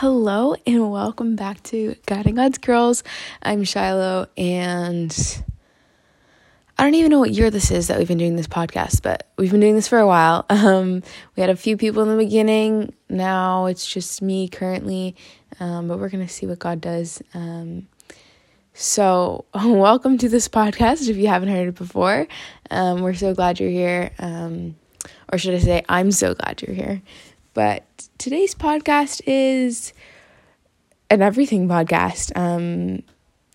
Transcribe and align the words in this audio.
Hello 0.00 0.54
and 0.66 0.90
welcome 0.90 1.36
back 1.36 1.62
to 1.62 1.96
Guiding 2.04 2.34
God's 2.34 2.58
Girls. 2.58 3.02
I'm 3.42 3.64
Shiloh 3.64 4.26
and 4.36 5.42
I 6.76 6.82
don't 6.82 6.92
even 6.92 7.10
know 7.10 7.18
what 7.20 7.30
year 7.30 7.50
this 7.50 7.70
is 7.70 7.88
that 7.88 7.96
we've 7.96 8.06
been 8.06 8.18
doing 8.18 8.36
this 8.36 8.46
podcast, 8.46 9.00
but 9.00 9.26
we've 9.38 9.50
been 9.50 9.60
doing 9.60 9.74
this 9.74 9.88
for 9.88 9.98
a 9.98 10.06
while. 10.06 10.44
Um, 10.50 11.02
we 11.34 11.40
had 11.40 11.48
a 11.48 11.56
few 11.56 11.78
people 11.78 12.02
in 12.02 12.10
the 12.10 12.22
beginning. 12.22 12.92
Now 13.08 13.64
it's 13.64 13.86
just 13.86 14.20
me 14.20 14.48
currently, 14.48 15.16
um, 15.60 15.88
but 15.88 15.98
we're 15.98 16.10
going 16.10 16.26
to 16.26 16.30
see 16.30 16.44
what 16.44 16.58
God 16.58 16.82
does. 16.82 17.22
Um, 17.32 17.88
so, 18.74 19.46
welcome 19.54 20.18
to 20.18 20.28
this 20.28 20.46
podcast 20.46 21.08
if 21.08 21.16
you 21.16 21.28
haven't 21.28 21.48
heard 21.48 21.68
it 21.68 21.74
before. 21.74 22.26
Um, 22.70 23.00
we're 23.00 23.14
so 23.14 23.32
glad 23.32 23.58
you're 23.60 23.70
here. 23.70 24.10
Um, 24.18 24.76
or 25.32 25.38
should 25.38 25.54
I 25.54 25.60
say, 25.60 25.84
I'm 25.88 26.10
so 26.12 26.34
glad 26.34 26.60
you're 26.60 26.76
here. 26.76 27.00
But 27.54 27.95
today's 28.18 28.54
podcast 28.54 29.20
is 29.26 29.92
an 31.10 31.22
everything 31.22 31.68
podcast. 31.68 32.36
Um, 32.36 33.02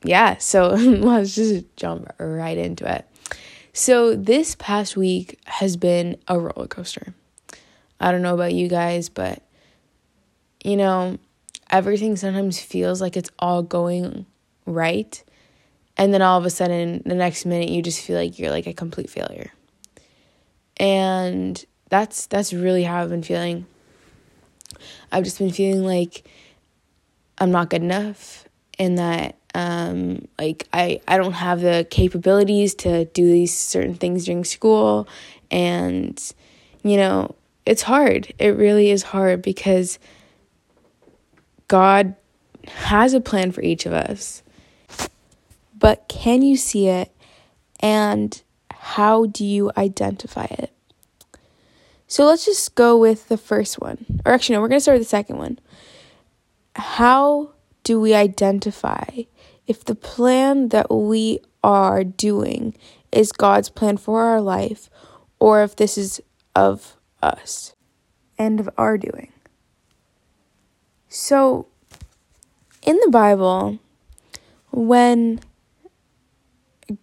yeah, 0.04 0.38
so 0.38 0.70
let's 0.70 1.35
just 1.35 1.66
jump 1.76 2.12
right 2.20 2.58
into 2.58 2.91
it. 2.91 3.05
So, 3.73 4.16
this 4.16 4.55
past 4.55 4.98
week 4.98 5.40
has 5.45 5.77
been 5.77 6.18
a 6.27 6.38
roller 6.38 6.68
coaster. 6.68 7.13
I 7.99 8.12
don't 8.12 8.21
know 8.21 8.34
about 8.34 8.54
you 8.54 8.68
guys, 8.68 9.08
but 9.08 9.41
you 10.63 10.76
know, 10.76 11.18
everything 11.70 12.16
sometimes 12.16 12.59
feels 12.59 13.02
like 13.02 13.16
it's 13.16 13.32
all 13.40 13.63
going 13.63 14.26
right. 14.66 15.23
And 15.98 16.13
then 16.13 16.21
all 16.21 16.38
of 16.38 16.46
a 16.46 16.49
sudden, 16.49 17.02
the 17.05 17.16
next 17.16 17.46
minute, 17.46 17.70
you 17.70 17.82
just 17.82 18.02
feel 18.02 18.18
like 18.18 18.40
you're 18.40 18.52
like 18.52 18.68
a 18.68 18.73
complete 18.73 19.09
failure. 19.09 19.52
And 20.77 21.63
that's 21.90 22.26
that's 22.27 22.54
really 22.54 22.84
how 22.84 23.02
I've 23.02 23.09
been 23.09 23.23
feeling 23.23 23.66
I've 25.12 25.23
just 25.23 25.40
been 25.40 25.52
feeling 25.52 25.84
like 25.84 26.27
I'm 27.38 27.52
not 27.52 27.70
good 27.70 27.81
enough 27.81 28.45
and 28.77 28.98
that 28.98 29.35
um, 29.54 30.27
like 30.40 30.68
I, 30.71 31.01
I 31.07 31.18
don't 31.18 31.34
have 31.34 31.62
the 31.62 31.85
capabilities 31.90 32.76
to 32.76 33.05
do 33.05 33.26
these 33.26 33.55
certain 33.57 33.96
things 33.96 34.26
during 34.26 34.43
school. 34.43 35.07
And 35.49 36.21
you 36.84 36.98
know 36.98 37.35
it's 37.65 37.84
hard. 37.84 38.34
It 38.40 38.57
really 38.57 38.90
is 38.90 39.04
hard 39.04 39.41
because 39.41 39.99
god 41.68 42.15
has 42.68 43.13
a 43.13 43.21
plan 43.21 43.52
for 43.52 43.62
each 43.62 43.85
of 43.85 43.93
us. 43.93 44.43
But 45.77 46.07
can 46.07 46.43
you 46.43 46.57
see 46.57 46.87
it? 46.87 47.12
And 47.79 48.40
how 48.71 49.26
do 49.26 49.43
you 49.43 49.71
identify 49.76 50.46
it 50.46 50.71
so 52.12 52.26
let's 52.26 52.43
just 52.43 52.76
go 52.76 52.98
with 52.98 53.29
the 53.29 53.37
first 53.37 53.79
one. 53.79 54.20
Or 54.26 54.34
actually, 54.34 54.55
no, 54.55 54.62
we're 54.62 54.67
going 54.67 54.79
to 54.79 54.81
start 54.81 54.98
with 54.98 55.07
the 55.07 55.09
second 55.09 55.37
one. 55.37 55.59
How 56.76 57.53
do 57.85 58.01
we 58.01 58.13
identify 58.13 59.21
if 59.65 59.85
the 59.85 59.95
plan 59.95 60.68
that 60.70 60.93
we 60.93 61.40
are 61.63 62.03
doing 62.03 62.76
is 63.13 63.31
God's 63.31 63.70
plan 63.70 63.95
for 63.95 64.23
our 64.23 64.41
life 64.41 64.90
or 65.40 65.63
if 65.63 65.78
this 65.78 65.97
is 65.97 66.19
of 66.53 66.97
us 67.23 67.75
and 68.38 68.59
of 68.59 68.69
our 68.78 68.97
doing? 68.97 69.31
So, 71.07 71.68
in 72.81 73.00
the 73.06 73.09
Bible, 73.09 73.79
when 74.69 75.40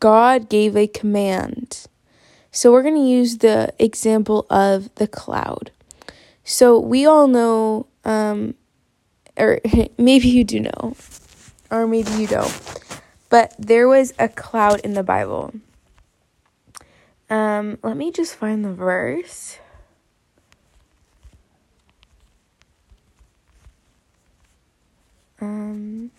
God 0.01 0.51
gave 0.51 0.77
a 0.77 0.87
command, 0.87 1.87
so 2.59 2.73
we're 2.73 2.83
going 2.83 2.97
to 2.97 3.09
use 3.09 3.39
the 3.39 3.73
example 3.79 4.45
of 4.51 4.93
the 4.97 5.07
cloud. 5.07 5.71
So 6.43 6.77
we 6.77 7.07
all 7.07 7.29
know, 7.29 7.87
um, 8.05 8.57
or 9.37 9.61
maybe 9.97 10.27
you 10.27 10.43
do 10.43 10.59
know, 10.59 10.97
or 11.71 11.87
maybe 11.87 12.11
you 12.15 12.27
don't, 12.27 12.53
but 13.31 13.55
there 13.61 13.87
was 13.87 14.13
a 14.19 14.29
cloud 14.29 14.81
in 14.81 14.95
the 14.95 15.05
Bible. 15.05 15.55
Um, 17.31 17.79
let 17.85 17.97
me 17.97 18.11
just 18.11 18.35
find 18.35 18.65
the 18.65 18.73
verse. 18.73 19.61
Um, 25.41 26.11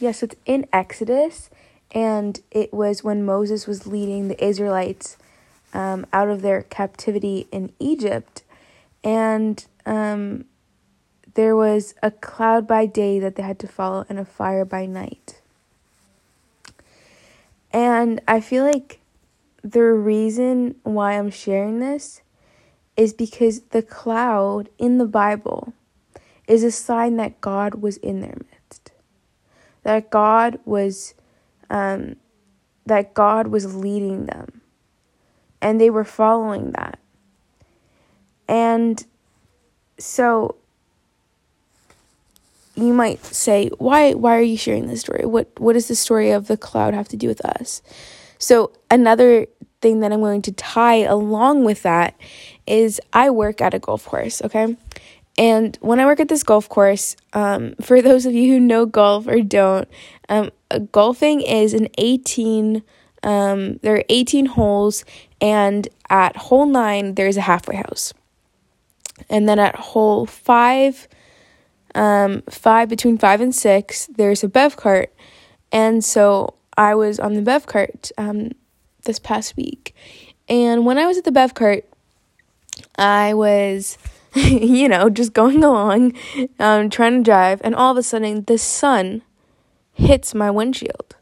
yes, 0.00 0.22
it's 0.22 0.36
in 0.46 0.66
Exodus 0.72 1.50
and 1.92 2.40
it 2.50 2.72
was 2.72 3.04
when 3.04 3.24
Moses 3.24 3.66
was 3.66 3.86
leading 3.86 4.28
the 4.28 4.44
Israelites 4.44 5.18
um, 5.74 6.06
out 6.12 6.28
of 6.28 6.42
their 6.42 6.62
captivity 6.62 7.46
in 7.52 7.72
Egypt. 7.78 8.42
And 9.04 9.64
um, 9.84 10.46
there 11.34 11.54
was 11.54 11.94
a 12.02 12.10
cloud 12.10 12.66
by 12.66 12.86
day 12.86 13.18
that 13.18 13.36
they 13.36 13.42
had 13.42 13.58
to 13.60 13.68
follow 13.68 14.06
and 14.08 14.18
a 14.18 14.24
fire 14.24 14.64
by 14.64 14.86
night. 14.86 15.40
And 17.72 18.20
I 18.26 18.40
feel 18.40 18.64
like 18.64 19.00
the 19.62 19.82
reason 19.82 20.76
why 20.82 21.12
I'm 21.18 21.30
sharing 21.30 21.80
this 21.80 22.22
is 22.96 23.12
because 23.12 23.60
the 23.70 23.82
cloud 23.82 24.68
in 24.78 24.98
the 24.98 25.06
Bible 25.06 25.72
is 26.46 26.62
a 26.64 26.70
sign 26.70 27.16
that 27.16 27.40
God 27.40 27.76
was 27.76 27.96
in 27.98 28.20
their 28.20 28.36
midst, 28.50 28.92
that 29.84 30.10
God 30.10 30.58
was 30.64 31.14
um, 31.70 32.16
that 32.86 33.14
God 33.14 33.48
was 33.48 33.74
leading 33.74 34.26
them. 34.26 34.60
And 35.60 35.80
they 35.80 35.90
were 35.90 36.04
following 36.04 36.72
that. 36.72 36.98
And 38.48 39.04
so 39.98 40.56
you 42.74 42.92
might 42.92 43.24
say, 43.24 43.68
why 43.78 44.12
why 44.14 44.36
are 44.36 44.42
you 44.42 44.56
sharing 44.56 44.88
this 44.88 45.00
story? 45.00 45.24
What 45.24 45.48
what 45.58 45.74
does 45.74 45.88
the 45.88 45.94
story 45.94 46.30
of 46.30 46.48
the 46.48 46.56
cloud 46.56 46.94
have 46.94 47.08
to 47.08 47.16
do 47.16 47.28
with 47.28 47.44
us? 47.44 47.82
So 48.38 48.72
another 48.90 49.46
thing 49.80 50.00
that 50.00 50.12
I'm 50.12 50.20
going 50.20 50.42
to 50.42 50.52
tie 50.52 51.02
along 51.02 51.64
with 51.64 51.82
that 51.82 52.16
is 52.66 53.00
I 53.12 53.30
work 53.30 53.60
at 53.60 53.74
a 53.74 53.78
golf 53.78 54.04
course, 54.04 54.42
okay? 54.42 54.76
And 55.38 55.76
when 55.80 55.98
I 55.98 56.06
work 56.06 56.20
at 56.20 56.28
this 56.28 56.42
golf 56.42 56.68
course, 56.68 57.16
um, 57.32 57.74
for 57.80 58.02
those 58.02 58.26
of 58.26 58.32
you 58.32 58.52
who 58.52 58.60
know 58.60 58.86
golf 58.86 59.26
or 59.26 59.40
don't, 59.40 59.88
um, 60.28 60.50
golfing 60.92 61.40
is 61.40 61.74
an 61.74 61.88
18, 61.98 62.82
um, 63.22 63.76
there 63.78 63.96
are 63.96 64.04
18 64.08 64.46
holes, 64.46 65.04
and 65.40 65.88
at 66.10 66.36
hole 66.36 66.66
nine, 66.66 67.14
there's 67.14 67.36
a 67.36 67.42
halfway 67.42 67.76
house. 67.76 68.12
And 69.28 69.48
then 69.48 69.58
at 69.58 69.76
hole 69.76 70.26
five, 70.26 71.08
um, 71.94 72.42
five 72.50 72.88
between 72.88 73.18
five 73.18 73.40
and 73.40 73.54
six, 73.54 74.06
there's 74.06 74.42
a 74.42 74.48
bev 74.48 74.76
cart. 74.76 75.14
And 75.70 76.04
so 76.04 76.54
I 76.76 76.94
was 76.94 77.20
on 77.20 77.34
the 77.34 77.42
bev 77.42 77.66
cart 77.66 78.10
um, 78.18 78.50
this 79.04 79.18
past 79.18 79.56
week. 79.56 79.94
And 80.48 80.84
when 80.84 80.98
I 80.98 81.06
was 81.06 81.18
at 81.18 81.24
the 81.24 81.32
bev 81.32 81.54
cart, 81.54 81.84
I 82.98 83.34
was 83.34 83.96
you 84.34 84.88
know, 84.88 85.10
just 85.10 85.32
going 85.32 85.62
along, 85.64 86.14
um, 86.58 86.90
trying 86.90 87.18
to 87.18 87.22
drive, 87.22 87.60
and 87.64 87.74
all 87.74 87.92
of 87.92 87.96
a 87.96 88.02
sudden 88.02 88.44
the 88.44 88.58
sun 88.58 89.22
hits 89.92 90.34
my 90.34 90.50
windshield. 90.50 91.16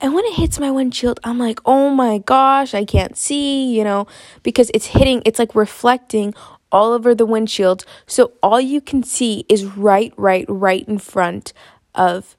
And 0.00 0.12
when 0.12 0.24
it 0.26 0.34
hits 0.34 0.58
my 0.58 0.70
windshield, 0.70 1.20
I'm 1.24 1.38
like, 1.38 1.60
oh 1.64 1.88
my 1.88 2.18
gosh, 2.18 2.74
I 2.74 2.84
can't 2.84 3.16
see, 3.16 3.74
you 3.74 3.84
know, 3.84 4.06
because 4.42 4.70
it's 4.74 4.86
hitting, 4.86 5.22
it's 5.24 5.38
like 5.38 5.54
reflecting 5.54 6.34
all 6.70 6.92
over 6.92 7.14
the 7.14 7.24
windshield. 7.24 7.86
So 8.06 8.32
all 8.42 8.60
you 8.60 8.80
can 8.80 9.02
see 9.02 9.46
is 9.48 9.64
right, 9.64 10.12
right, 10.16 10.44
right 10.48 10.86
in 10.86 10.98
front 10.98 11.52
of 11.94 12.36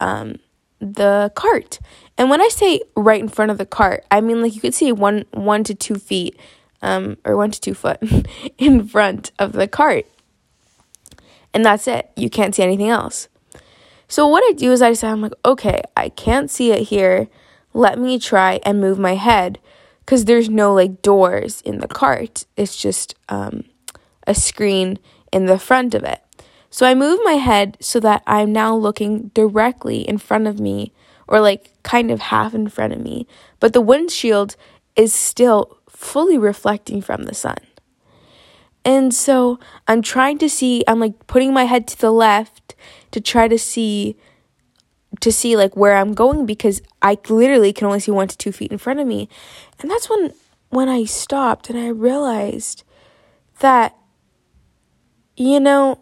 um, 0.00 0.38
the 0.80 1.30
cart. 1.34 1.78
And 2.16 2.30
when 2.30 2.40
I 2.40 2.48
say 2.48 2.80
right 2.96 3.20
in 3.20 3.28
front 3.28 3.50
of 3.50 3.58
the 3.58 3.66
cart, 3.66 4.04
I 4.10 4.20
mean 4.20 4.42
like 4.42 4.54
you 4.54 4.60
could 4.60 4.74
see 4.74 4.90
one 4.90 5.24
one 5.32 5.62
to 5.64 5.74
two 5.74 5.96
feet 5.96 6.36
um, 6.84 7.16
or 7.24 7.36
one 7.36 7.50
to 7.50 7.60
two 7.60 7.74
foot 7.74 7.98
in 8.58 8.86
front 8.86 9.32
of 9.38 9.52
the 9.52 9.66
cart. 9.66 10.06
And 11.52 11.64
that's 11.64 11.88
it. 11.88 12.10
You 12.14 12.28
can't 12.28 12.54
see 12.54 12.62
anything 12.62 12.90
else. 12.90 13.28
So 14.06 14.28
what 14.28 14.44
I 14.46 14.52
do 14.52 14.70
is 14.70 14.82
I 14.82 14.90
decide 14.90 15.10
I'm 15.10 15.22
like, 15.22 15.32
okay, 15.44 15.82
I 15.96 16.10
can't 16.10 16.50
see 16.50 16.72
it 16.72 16.88
here. 16.88 17.28
Let 17.72 17.98
me 17.98 18.18
try 18.18 18.60
and 18.64 18.80
move 18.80 18.98
my 18.98 19.14
head 19.14 19.58
because 20.00 20.26
there's 20.26 20.50
no 20.50 20.74
like 20.74 21.00
doors 21.00 21.62
in 21.62 21.78
the 21.78 21.88
cart. 21.88 22.44
It's 22.56 22.76
just 22.76 23.14
um, 23.28 23.64
a 24.26 24.34
screen 24.34 24.98
in 25.32 25.46
the 25.46 25.58
front 25.58 25.94
of 25.94 26.04
it. 26.04 26.20
So 26.68 26.86
I 26.86 26.94
move 26.94 27.20
my 27.24 27.34
head 27.34 27.78
so 27.80 27.98
that 28.00 28.22
I'm 28.26 28.52
now 28.52 28.74
looking 28.76 29.28
directly 29.28 30.02
in 30.02 30.18
front 30.18 30.46
of 30.48 30.60
me 30.60 30.92
or 31.26 31.40
like 31.40 31.70
kind 31.82 32.10
of 32.10 32.20
half 32.20 32.52
in 32.52 32.68
front 32.68 32.92
of 32.92 33.00
me. 33.00 33.26
But 33.58 33.72
the 33.72 33.80
windshield 33.80 34.56
is 34.96 35.14
still 35.14 35.78
fully 36.04 36.38
reflecting 36.38 37.00
from 37.00 37.24
the 37.24 37.34
sun. 37.34 37.56
And 38.84 39.14
so 39.14 39.58
I'm 39.88 40.02
trying 40.02 40.38
to 40.38 40.48
see, 40.48 40.84
I'm 40.86 41.00
like 41.00 41.26
putting 41.26 41.54
my 41.54 41.64
head 41.64 41.86
to 41.88 42.00
the 42.00 42.12
left 42.12 42.74
to 43.12 43.20
try 43.20 43.48
to 43.48 43.58
see 43.58 44.16
to 45.20 45.30
see 45.30 45.56
like 45.56 45.76
where 45.76 45.96
I'm 45.96 46.12
going 46.12 46.44
because 46.44 46.82
I 47.00 47.16
literally 47.28 47.72
can 47.72 47.86
only 47.86 48.00
see 48.00 48.10
one 48.10 48.26
to 48.26 48.36
two 48.36 48.50
feet 48.50 48.72
in 48.72 48.78
front 48.78 48.98
of 48.98 49.06
me. 49.06 49.28
And 49.78 49.88
that's 49.88 50.10
when 50.10 50.32
when 50.70 50.88
I 50.88 51.04
stopped 51.04 51.70
and 51.70 51.78
I 51.78 51.88
realized 51.88 52.82
that 53.60 53.96
you 55.36 55.60
know, 55.60 56.00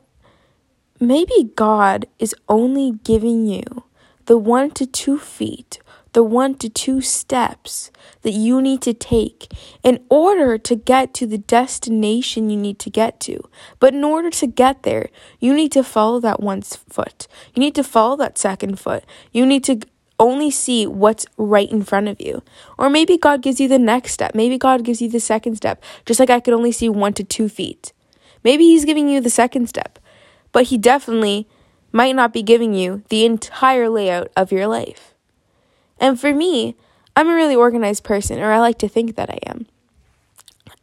maybe 0.98 1.52
God 1.54 2.06
is 2.18 2.34
only 2.48 2.92
giving 3.04 3.46
you 3.46 3.84
the 4.26 4.38
one 4.38 4.70
to 4.72 4.86
two 4.86 5.18
feet, 5.18 5.78
the 6.12 6.22
one 6.22 6.54
to 6.56 6.68
two 6.68 7.00
steps 7.00 7.90
that 8.22 8.32
you 8.32 8.60
need 8.60 8.82
to 8.82 8.92
take 8.94 9.52
in 9.82 10.04
order 10.10 10.58
to 10.58 10.76
get 10.76 11.14
to 11.14 11.26
the 11.26 11.38
destination 11.38 12.50
you 12.50 12.56
need 12.56 12.78
to 12.78 12.90
get 12.90 13.18
to. 13.20 13.40
But 13.80 13.94
in 13.94 14.04
order 14.04 14.30
to 14.30 14.46
get 14.46 14.82
there, 14.82 15.08
you 15.40 15.54
need 15.54 15.72
to 15.72 15.82
follow 15.82 16.20
that 16.20 16.40
one 16.40 16.62
foot. 16.62 17.26
You 17.54 17.60
need 17.60 17.74
to 17.76 17.84
follow 17.84 18.16
that 18.16 18.38
second 18.38 18.78
foot. 18.78 19.04
You 19.32 19.46
need 19.46 19.64
to 19.64 19.80
only 20.18 20.50
see 20.50 20.86
what's 20.86 21.26
right 21.36 21.70
in 21.70 21.82
front 21.82 22.08
of 22.08 22.20
you. 22.20 22.42
Or 22.78 22.88
maybe 22.88 23.16
God 23.16 23.42
gives 23.42 23.58
you 23.58 23.66
the 23.66 23.78
next 23.78 24.12
step. 24.12 24.34
Maybe 24.34 24.58
God 24.58 24.84
gives 24.84 25.02
you 25.02 25.08
the 25.08 25.20
second 25.20 25.56
step, 25.56 25.82
just 26.06 26.20
like 26.20 26.30
I 26.30 26.40
could 26.40 26.54
only 26.54 26.72
see 26.72 26.88
one 26.88 27.12
to 27.14 27.24
two 27.24 27.48
feet. 27.48 27.92
Maybe 28.44 28.64
He's 28.64 28.84
giving 28.84 29.08
you 29.08 29.20
the 29.20 29.30
second 29.30 29.68
step, 29.68 29.98
but 30.52 30.64
He 30.64 30.78
definitely 30.78 31.48
might 31.90 32.14
not 32.14 32.32
be 32.32 32.42
giving 32.42 32.72
you 32.72 33.02
the 33.08 33.24
entire 33.24 33.88
layout 33.88 34.30
of 34.36 34.52
your 34.52 34.66
life. 34.66 35.11
And 36.02 36.20
for 36.20 36.34
me, 36.34 36.76
I'm 37.16 37.28
a 37.28 37.34
really 37.34 37.54
organized 37.54 38.02
person, 38.02 38.40
or 38.40 38.52
I 38.52 38.58
like 38.58 38.78
to 38.78 38.88
think 38.88 39.14
that 39.14 39.30
I 39.30 39.38
am. 39.46 39.66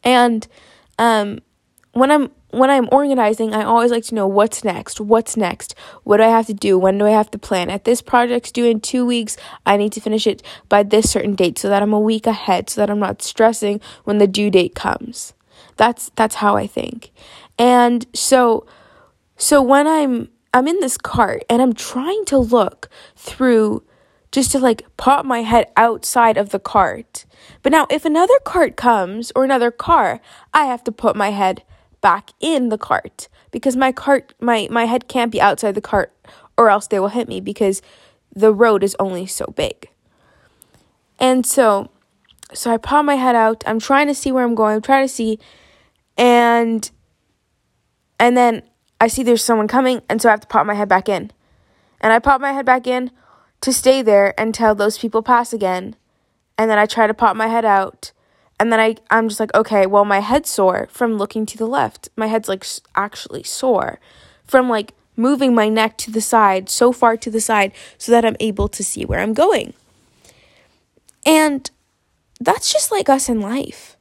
And 0.04 0.48
um, 0.98 1.40
when 1.92 2.10
I'm 2.10 2.32
when 2.52 2.72
I'm 2.72 2.90
organizing, 2.92 3.54
I 3.54 3.64
always 3.64 3.92
like 3.92 4.06
to 4.06 4.16
know 4.16 4.26
what's 4.26 4.64
next. 4.64 5.00
What's 5.00 5.38
next? 5.38 5.76
What 6.04 6.18
do 6.18 6.24
I 6.24 6.30
have 6.30 6.48
to 6.48 6.54
do? 6.54 6.80
When 6.80 6.98
do 6.98 7.06
I 7.06 7.12
have 7.12 7.30
to 7.32 7.38
plan? 7.38 7.70
At 7.70 7.84
this 7.84 8.02
project's 8.02 8.52
due 8.52 8.66
in 8.66 8.80
two 8.80 9.06
weeks, 9.06 9.38
I 9.68 9.78
need 9.78 9.92
to 9.92 10.02
finish 10.02 10.26
it 10.26 10.42
by 10.68 10.82
this 10.82 11.12
certain 11.12 11.36
date 11.36 11.60
so 11.60 11.70
that 11.70 11.84
I'm 11.84 11.94
a 11.94 12.00
week 12.00 12.26
ahead, 12.26 12.70
so 12.70 12.82
that 12.82 12.90
I'm 12.90 13.00
not 13.00 13.22
stressing 13.22 13.82
when 14.06 14.18
the 14.18 14.26
due 14.26 14.50
date 14.50 14.74
comes. 14.74 15.34
That's 15.76 16.12
that's 16.16 16.36
how 16.36 16.56
I 16.56 16.66
think. 16.66 17.12
And 17.60 18.08
so 18.16 18.66
so 19.38 19.62
when 19.62 19.86
I'm 19.86 20.30
I'm 20.54 20.68
in 20.68 20.80
this 20.80 20.98
cart 20.98 21.44
and 21.50 21.62
I'm 21.62 21.74
trying 21.74 22.24
to 22.26 22.38
look 22.38 22.90
through 23.16 23.84
just 24.32 24.52
to 24.52 24.60
like 24.60 24.86
pop 24.98 25.26
my 25.26 25.42
head 25.42 25.68
outside 25.76 26.38
of 26.38 26.50
the 26.50 26.60
cart. 26.60 27.26
But 27.64 27.72
now 27.72 27.88
if 27.90 28.06
another 28.06 28.38
cart 28.44 28.76
comes 28.76 29.32
or 29.36 29.44
another 29.44 29.72
car, 29.72 30.22
I 30.54 30.66
have 30.66 30.84
to 30.86 30.92
put 30.92 31.16
my 31.16 31.32
head 31.32 31.64
back 32.02 32.32
in 32.40 32.70
the 32.70 32.78
cart 32.78 33.28
because 33.52 33.76
my 33.76 33.92
cart 33.92 34.34
my 34.40 34.68
my 34.72 34.86
head 34.86 35.08
can't 35.08 35.32
be 35.32 35.42
outside 35.42 35.76
the 35.76 35.82
cart 35.82 36.14
or 36.58 36.70
else 36.70 36.88
they 36.88 37.00
will 37.00 37.10
hit 37.10 37.28
me 37.28 37.42
because 37.42 37.82
the 38.34 38.54
road 38.54 38.84
is 38.84 38.96
only 39.00 39.26
so 39.26 39.46
big. 39.56 39.90
And 41.20 41.46
so 41.46 41.90
so 42.54 42.72
I 42.72 42.78
pop 42.78 43.06
my 43.06 43.16
head 43.16 43.36
out. 43.36 43.64
I'm 43.68 43.80
trying 43.80 44.08
to 44.08 44.16
see 44.16 44.32
where 44.32 44.44
I'm 44.44 44.56
going. 44.56 44.76
I'm 44.76 44.82
trying 44.82 45.08
to 45.08 45.14
see 45.14 45.40
and 46.18 46.90
and 48.20 48.38
then 48.38 48.64
I 49.02 49.08
see 49.08 49.24
there's 49.24 49.44
someone 49.44 49.68
coming 49.68 50.02
and 50.10 50.22
so 50.22 50.30
I 50.30 50.32
have 50.32 50.42
to 50.42 50.48
pop 50.48 50.66
my 50.66 50.76
head 50.76 50.90
back 50.90 51.10
in. 51.10 51.32
And 52.02 52.14
I 52.14 52.20
pop 52.20 52.40
my 52.40 52.54
head 52.54 52.66
back 52.66 52.88
in 52.88 53.12
to 53.62 53.74
stay 53.74 54.02
there 54.02 54.34
until 54.38 54.76
those 54.76 54.98
people 54.98 55.22
pass 55.22 55.54
again. 55.54 55.96
And 56.58 56.70
then 56.70 56.78
I 56.78 56.86
try 56.86 57.08
to 57.08 57.14
pop 57.14 57.36
my 57.36 57.48
head 57.48 57.66
out 57.66 58.12
and 58.60 58.74
then 58.74 58.80
I, 58.80 58.98
I'm 59.10 59.30
just 59.30 59.40
like, 59.40 59.56
okay, 59.56 59.86
well, 59.86 60.04
my 60.04 60.20
head's 60.20 60.50
sore 60.50 60.90
from 60.92 61.18
looking 61.18 61.46
to 61.46 61.58
the 61.58 61.66
left. 61.66 62.10
My 62.18 62.28
head's 62.28 62.50
like 62.50 62.66
actually 62.94 63.44
sore 63.44 64.00
from 64.46 64.68
like 64.68 64.94
moving 65.16 65.56
my 65.56 65.70
neck 65.70 65.98
to 65.98 66.12
the 66.12 66.22
side, 66.22 66.70
so 66.70 66.92
far 66.92 67.16
to 67.18 67.32
the 67.32 67.40
side, 67.40 67.72
so 67.98 68.12
that 68.12 68.26
I'm 68.26 68.36
able 68.40 68.68
to 68.68 68.84
see 68.84 69.06
where 69.06 69.22
I'm 69.22 69.34
going. 69.34 69.74
And 71.26 71.70
that's 72.40 72.72
just 72.72 72.92
like 72.92 73.08
us 73.08 73.30
in 73.30 73.40
life. 73.40 73.96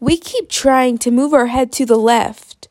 We 0.00 0.18
keep 0.18 0.50
trying 0.50 0.98
to 0.98 1.10
move 1.10 1.32
our 1.32 1.46
head 1.46 1.72
to 1.72 1.86
the 1.86 1.96
left 1.96 2.68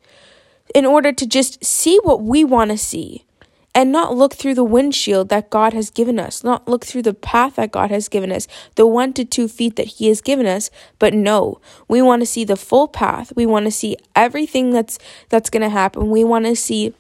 in 0.76 0.86
order 0.86 1.12
to 1.12 1.26
just 1.26 1.64
see 1.64 2.00
what 2.04 2.22
we 2.22 2.44
want 2.44 2.70
to 2.72 2.78
see 2.78 3.26
and 3.76 3.92
not 3.92 4.16
look 4.16 4.34
through 4.34 4.54
the 4.54 4.64
windshield 4.64 5.30
that 5.30 5.50
God 5.50 5.74
has 5.74 5.90
given 5.90 6.20
us, 6.20 6.44
not 6.44 6.68
look 6.68 6.86
through 6.86 7.02
the 7.02 7.14
path 7.14 7.56
that 7.56 7.72
God 7.72 7.90
has 7.90 8.08
given 8.08 8.32
us, 8.32 8.48
the 8.76 8.86
one 8.86 9.14
to 9.14 9.26
two 9.26 9.48
feet 9.48 9.76
that 9.78 9.88
He 9.88 10.08
has 10.08 10.22
given 10.22 10.46
us. 10.46 10.70
But 11.00 11.14
no, 11.14 11.60
we 11.88 12.02
want 12.02 12.22
to 12.22 12.26
see 12.26 12.44
the 12.44 12.56
full 12.56 12.88
path. 12.88 13.34
We 13.36 13.46
want 13.46 13.66
to 13.66 13.72
see 13.72 13.98
everything 14.16 14.72
that's 14.72 15.00
that's 15.30 15.50
going 15.50 15.64
to 15.64 15.70
happen. 15.70 16.10
We 16.10 16.24
want 16.24 16.46
to 16.46 16.56
see. 16.56 16.94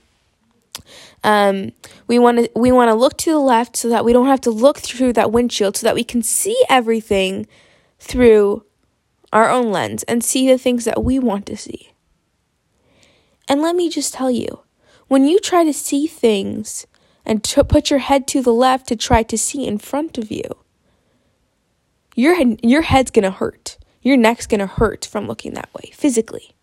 Um, 1.23 1.71
we 2.07 2.19
want 2.19 2.39
to 2.39 2.49
we 2.55 2.71
want 2.71 2.89
to 2.89 2.95
look 2.95 3.17
to 3.19 3.31
the 3.31 3.39
left 3.39 3.77
so 3.77 3.87
that 3.89 4.03
we 4.03 4.11
don't 4.11 4.27
have 4.27 4.41
to 4.41 4.51
look 4.51 4.79
through 4.79 5.13
that 5.13 5.31
windshield, 5.31 5.77
so 5.77 5.85
that 5.85 5.95
we 5.95 6.03
can 6.03 6.23
see 6.23 6.57
everything 6.69 7.47
through 7.99 8.65
our 9.31 9.49
own 9.49 9.71
lens 9.71 10.03
and 10.03 10.23
see 10.23 10.47
the 10.47 10.57
things 10.57 10.85
that 10.85 11.03
we 11.03 11.19
want 11.19 11.45
to 11.45 11.55
see. 11.55 11.91
And 13.47 13.61
let 13.61 13.75
me 13.75 13.89
just 13.89 14.13
tell 14.13 14.31
you, 14.31 14.62
when 15.13 15.27
you 15.27 15.39
try 15.39 15.63
to 15.63 15.71
see 15.71 16.07
things 16.07 16.87
and 17.23 17.43
to 17.43 17.63
put 17.63 17.91
your 17.91 17.99
head 17.99 18.25
to 18.25 18.41
the 18.41 18.51
left 18.51 18.87
to 18.87 18.95
try 18.95 19.21
to 19.21 19.37
see 19.37 19.67
in 19.67 19.77
front 19.77 20.17
of 20.17 20.31
you, 20.31 20.41
your, 22.15 22.35
your 22.63 22.81
head's 22.81 23.11
going 23.11 23.21
to 23.21 23.29
hurt. 23.29 23.77
Your 24.01 24.17
neck's 24.17 24.47
going 24.47 24.59
to 24.59 24.65
hurt 24.65 25.05
from 25.05 25.27
looking 25.27 25.53
that 25.53 25.71
way 25.75 25.91
physically. 25.93 26.55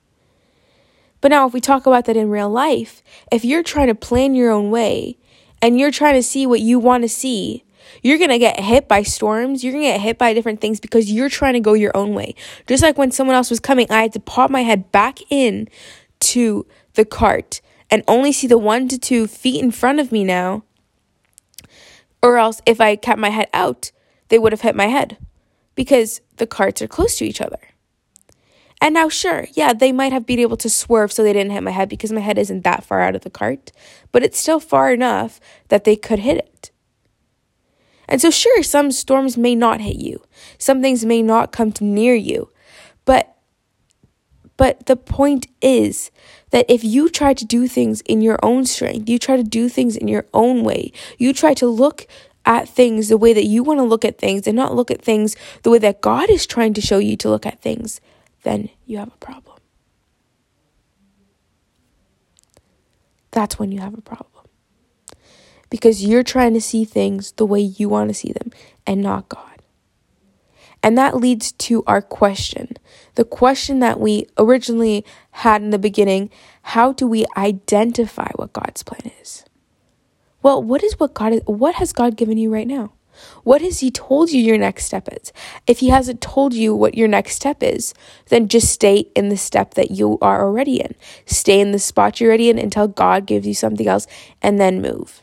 But 1.21 1.31
now, 1.31 1.47
if 1.47 1.53
we 1.53 1.61
talk 1.61 1.87
about 1.87 2.07
that 2.07 2.17
in 2.17 2.29
real 2.29 2.51
life, 2.51 3.05
if 3.31 3.45
you're 3.45 3.63
trying 3.63 3.87
to 3.87 3.95
plan 3.95 4.35
your 4.35 4.51
own 4.51 4.73
way 4.73 5.17
and 5.63 5.79
you're 5.79 5.93
trying 5.93 6.15
to 6.15 6.23
see 6.23 6.45
what 6.45 6.59
you 6.59 6.81
want 6.81 7.05
to 7.05 7.09
see, 7.09 7.63
you're 8.03 8.19
going 8.19 8.31
to 8.31 8.39
get 8.39 8.59
hit 8.59 8.89
by 8.89 9.05
storms. 9.05 9.63
You're 9.63 9.75
going 9.75 9.85
to 9.85 9.91
get 9.93 10.01
hit 10.01 10.19
by 10.19 10.35
different 10.35 10.61
things 10.61 10.81
because 10.81 11.13
you're 11.13 11.29
trying 11.29 11.55
to 11.55 11.61
go 11.61 11.75
your 11.75 11.97
own 11.97 12.15
way. 12.15 12.35
Just 12.67 12.83
like 12.83 12.99
when 12.99 13.13
someone 13.13 13.37
else 13.37 13.49
was 13.49 13.61
coming, 13.61 13.87
I 13.93 14.03
had 14.03 14.13
to 14.15 14.21
pop 14.21 14.51
my 14.51 14.63
head 14.63 14.91
back 14.91 15.21
in 15.31 15.69
to 16.19 16.67
the 16.95 17.05
cart 17.05 17.61
and 17.91 18.05
only 18.07 18.33
see 18.33 18.47
the 18.47 18.59
one 18.59 18.89
to 18.89 18.99
two 18.99 19.27
feet 19.27 19.63
in 19.63 19.71
front 19.71 20.01
of 20.01 20.13
me 20.13 20.25
now. 20.25 20.63
Or 22.23 22.39
else, 22.39 22.61
if 22.67 22.81
I 22.81 22.97
kept 22.97 23.19
my 23.19 23.31
head 23.31 23.49
out, 23.53 23.93
they 24.29 24.39
would 24.39 24.53
have 24.53 24.61
hit 24.61 24.77
my 24.77 24.87
head 24.87 25.17
because 25.75 26.21
the 26.37 26.47
carts 26.47 26.83
are 26.83 26.89
close 26.89 27.17
to 27.19 27.25
each 27.25 27.41
other. 27.41 27.59
And 28.81 28.95
now, 28.95 29.09
sure, 29.09 29.47
yeah, 29.53 29.73
they 29.73 29.93
might 29.93 30.13
have 30.13 30.25
been 30.25 30.39
able 30.39 30.57
to 30.59 30.71
swerve 30.71 31.13
so 31.13 31.23
they 31.23 31.35
didn't 31.35 31.53
hit 31.53 31.63
my 31.63 31.71
head 31.71 31.89
because 31.89 32.13
my 32.13 32.21
head 32.21 32.39
isn't 32.39 32.65
that 32.65 32.85
far 32.85 33.03
out 33.03 33.15
of 33.15 33.23
the 33.23 33.31
cart, 33.31 33.73
but 34.11 34.23
it's 34.23 34.39
still 34.39 34.61
far 34.61 34.93
enough 34.93 35.39
that 35.69 35.85
they 35.85 35.97
could 35.97 36.21
hit 36.21 36.39
it. 36.39 36.71
And 38.09 38.21
so, 38.21 38.31
sure, 38.31 38.63
some 38.63 38.91
storms 38.91 39.37
may 39.37 39.55
not 39.55 39.81
hit 39.81 39.97
you, 39.97 40.23
some 40.59 40.81
things 40.81 41.05
may 41.05 41.23
not 41.23 41.53
come 41.53 41.73
near 41.81 42.15
you, 42.15 42.51
but 43.05 43.37
but 44.61 44.85
the 44.85 44.95
point 44.95 45.47
is 45.63 46.11
that 46.51 46.67
if 46.69 46.85
you 46.85 47.09
try 47.09 47.33
to 47.33 47.47
do 47.47 47.67
things 47.67 48.03
in 48.03 48.21
your 48.21 48.39
own 48.43 48.67
strength, 48.67 49.09
you 49.09 49.19
try 49.19 49.39
to 49.39 49.43
do 49.43 49.71
things 49.71 49.97
in 49.97 50.07
your 50.07 50.27
own 50.35 50.65
way, 50.65 50.93
you 51.17 51.33
try 51.33 51.55
to 51.55 51.67
look 51.67 52.07
at 52.45 52.69
things 52.69 53.09
the 53.09 53.17
way 53.17 53.33
that 53.33 53.47
you 53.47 53.63
want 53.63 53.79
to 53.81 53.85
look 53.85 54.05
at 54.05 54.19
things 54.19 54.47
and 54.47 54.55
not 54.55 54.75
look 54.75 54.91
at 54.91 55.01
things 55.01 55.35
the 55.63 55.71
way 55.71 55.79
that 55.79 56.03
God 56.03 56.29
is 56.29 56.47
trying 56.47 56.75
to 56.75 56.83
show 56.83 56.99
you 56.99 57.17
to 57.17 57.31
look 57.31 57.47
at 57.47 57.63
things, 57.63 58.03
then 58.43 58.69
you 58.85 58.99
have 58.99 59.09
a 59.09 59.17
problem. 59.17 59.57
That's 63.31 63.59
when 63.59 63.73
you 63.73 63.81
have 63.81 63.97
a 63.97 64.03
problem. 64.03 64.45
Because 65.71 66.05
you're 66.05 66.23
trying 66.23 66.53
to 66.53 66.61
see 66.61 66.85
things 66.85 67.33
the 67.33 67.47
way 67.47 67.61
you 67.61 67.89
want 67.89 68.11
to 68.11 68.15
see 68.15 68.33
them 68.33 68.53
and 68.87 69.01
not 69.01 69.31
God. 69.31 69.50
And 70.83 70.97
that 70.97 71.17
leads 71.17 71.53
to 71.53 71.85
our 71.87 72.01
question. 72.01 72.77
The 73.15 73.25
question 73.25 73.81
that 73.81 74.01
we 74.01 74.27
originally 74.39 75.05
had 75.33 75.63
in 75.63 75.71
the 75.71 75.79
beginning 75.79 76.31
how 76.63 76.93
do 76.93 77.07
we 77.07 77.25
identify 77.37 78.31
what 78.37 78.53
God's 78.53 78.83
plan 78.83 79.11
is? 79.21 79.45
Well, 80.43 80.63
what 80.63 80.83
is 80.83 80.99
what 80.99 81.15
God 81.15 81.41
what 81.47 81.77
has 81.77 81.93
God 81.93 82.17
given 82.17 82.39
you 82.39 82.53
right 82.53 82.67
now? 82.67 82.93
What 83.45 83.61
has 83.61 83.81
He 83.81 83.91
told 83.91 84.31
you 84.31 84.41
your 84.41 84.59
next 84.59 84.87
step 84.87 85.09
is? 85.13 85.33
If 85.67 85.81
He 85.81 85.89
hasn't 85.89 86.21
told 86.21 86.55
you 86.55 86.75
what 86.75 86.97
your 86.97 87.09
next 87.09 87.35
step 87.35 87.63
is, 87.63 87.93
then 88.29 88.49
just 88.49 88.73
stay 88.73 89.07
in 89.15 89.29
the 89.29 89.37
step 89.37 89.75
that 89.75 89.91
you 89.91 90.19
are 90.23 90.43
already 90.43 90.81
in. 90.81 90.95
Stay 91.27 91.61
in 91.61 91.73
the 91.73 91.79
spot 91.79 92.21
you're 92.21 92.31
already 92.31 92.49
in 92.49 92.59
until 92.59 92.89
God 92.89 93.27
gives 93.27 93.47
you 93.47 93.55
something 93.55 93.87
else 93.87 94.07
and 94.41 94.59
then 94.59 94.81
move. 94.81 95.23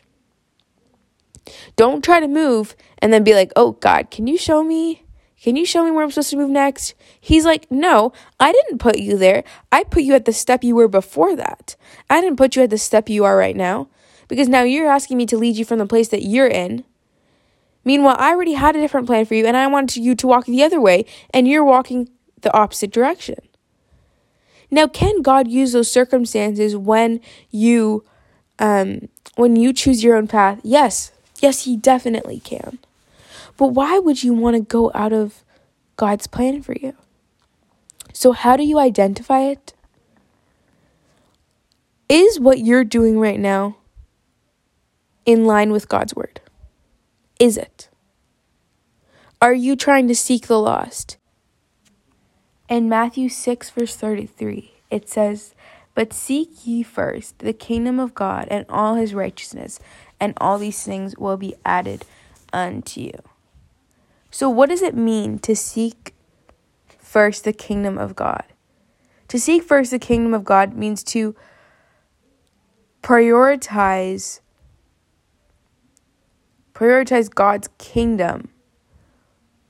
Don't 1.76 2.04
try 2.04 2.20
to 2.20 2.28
move 2.28 2.76
and 2.98 3.12
then 3.12 3.24
be 3.24 3.34
like, 3.34 3.52
oh, 3.56 3.72
God, 3.72 4.10
can 4.10 4.26
you 4.26 4.36
show 4.36 4.62
me? 4.62 5.02
Can 5.42 5.56
you 5.56 5.64
show 5.64 5.84
me 5.84 5.90
where 5.90 6.02
I'm 6.02 6.10
supposed 6.10 6.30
to 6.30 6.36
move 6.36 6.50
next? 6.50 6.94
He's 7.20 7.44
like, 7.44 7.70
No, 7.70 8.12
I 8.40 8.52
didn't 8.52 8.78
put 8.78 8.98
you 8.98 9.16
there. 9.16 9.44
I 9.70 9.84
put 9.84 10.02
you 10.02 10.14
at 10.14 10.24
the 10.24 10.32
step 10.32 10.64
you 10.64 10.74
were 10.74 10.88
before 10.88 11.36
that. 11.36 11.76
I 12.10 12.20
didn't 12.20 12.36
put 12.36 12.56
you 12.56 12.62
at 12.62 12.70
the 12.70 12.78
step 12.78 13.08
you 13.08 13.24
are 13.24 13.36
right 13.36 13.56
now 13.56 13.88
because 14.26 14.48
now 14.48 14.62
you're 14.62 14.90
asking 14.90 15.16
me 15.16 15.26
to 15.26 15.38
lead 15.38 15.56
you 15.56 15.64
from 15.64 15.78
the 15.78 15.86
place 15.86 16.08
that 16.08 16.22
you're 16.22 16.48
in. 16.48 16.84
Meanwhile, 17.84 18.16
I 18.18 18.30
already 18.30 18.54
had 18.54 18.76
a 18.76 18.80
different 18.80 19.06
plan 19.06 19.24
for 19.24 19.34
you 19.34 19.46
and 19.46 19.56
I 19.56 19.66
wanted 19.66 20.02
you 20.02 20.14
to 20.16 20.26
walk 20.26 20.46
the 20.46 20.62
other 20.62 20.80
way 20.80 21.06
and 21.32 21.46
you're 21.48 21.64
walking 21.64 22.10
the 22.42 22.52
opposite 22.52 22.92
direction. 22.92 23.38
Now, 24.70 24.86
can 24.86 25.22
God 25.22 25.48
use 25.48 25.72
those 25.72 25.90
circumstances 25.90 26.76
when 26.76 27.20
you 27.50 28.04
um 28.58 29.08
when 29.36 29.56
you 29.56 29.72
choose 29.72 30.02
your 30.02 30.16
own 30.16 30.26
path? 30.26 30.60
Yes. 30.62 31.12
Yes, 31.40 31.64
he 31.64 31.76
definitely 31.76 32.40
can. 32.40 32.78
But 33.58 33.74
why 33.74 33.98
would 33.98 34.22
you 34.22 34.32
want 34.32 34.54
to 34.56 34.62
go 34.62 34.90
out 34.94 35.12
of 35.12 35.44
God's 35.96 36.28
plan 36.28 36.62
for 36.62 36.74
you? 36.80 36.94
So, 38.14 38.32
how 38.32 38.56
do 38.56 38.62
you 38.62 38.78
identify 38.78 39.40
it? 39.40 39.74
Is 42.08 42.40
what 42.40 42.60
you're 42.60 42.84
doing 42.84 43.18
right 43.18 43.38
now 43.38 43.76
in 45.26 45.44
line 45.44 45.72
with 45.72 45.88
God's 45.88 46.14
word? 46.14 46.40
Is 47.38 47.58
it? 47.58 47.90
Are 49.42 49.52
you 49.52 49.76
trying 49.76 50.08
to 50.08 50.14
seek 50.14 50.46
the 50.46 50.58
lost? 50.58 51.16
In 52.68 52.88
Matthew 52.88 53.28
6, 53.28 53.70
verse 53.70 53.96
33, 53.96 54.72
it 54.90 55.08
says, 55.08 55.54
But 55.94 56.12
seek 56.12 56.66
ye 56.66 56.82
first 56.82 57.40
the 57.40 57.52
kingdom 57.52 57.98
of 57.98 58.14
God 58.14 58.46
and 58.50 58.64
all 58.68 58.94
his 58.94 59.14
righteousness, 59.14 59.80
and 60.20 60.34
all 60.38 60.58
these 60.58 60.82
things 60.82 61.16
will 61.18 61.36
be 61.36 61.54
added 61.64 62.04
unto 62.52 63.00
you. 63.00 63.22
So, 64.30 64.50
what 64.50 64.68
does 64.68 64.82
it 64.82 64.94
mean 64.94 65.38
to 65.40 65.56
seek 65.56 66.14
first 66.98 67.44
the 67.44 67.52
kingdom 67.52 67.98
of 67.98 68.14
God? 68.14 68.44
To 69.28 69.38
seek 69.38 69.62
first 69.62 69.90
the 69.90 69.98
kingdom 69.98 70.34
of 70.34 70.44
God 70.44 70.74
means 70.74 71.02
to 71.04 71.34
prioritize 73.02 74.40
prioritize 76.74 77.34
God's 77.34 77.68
kingdom 77.78 78.50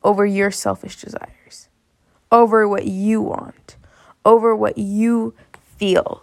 over 0.02 0.26
your 0.26 0.50
selfish 0.50 1.00
desires, 1.00 1.68
over 2.30 2.68
what 2.68 2.86
you 2.86 3.22
want, 3.22 3.76
over 4.24 4.54
what 4.54 4.76
you 4.76 5.34
feel. 5.76 6.22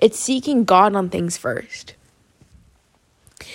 It's 0.00 0.18
seeking 0.18 0.64
God 0.64 0.94
on 0.94 1.08
things 1.08 1.38
first. 1.38 1.94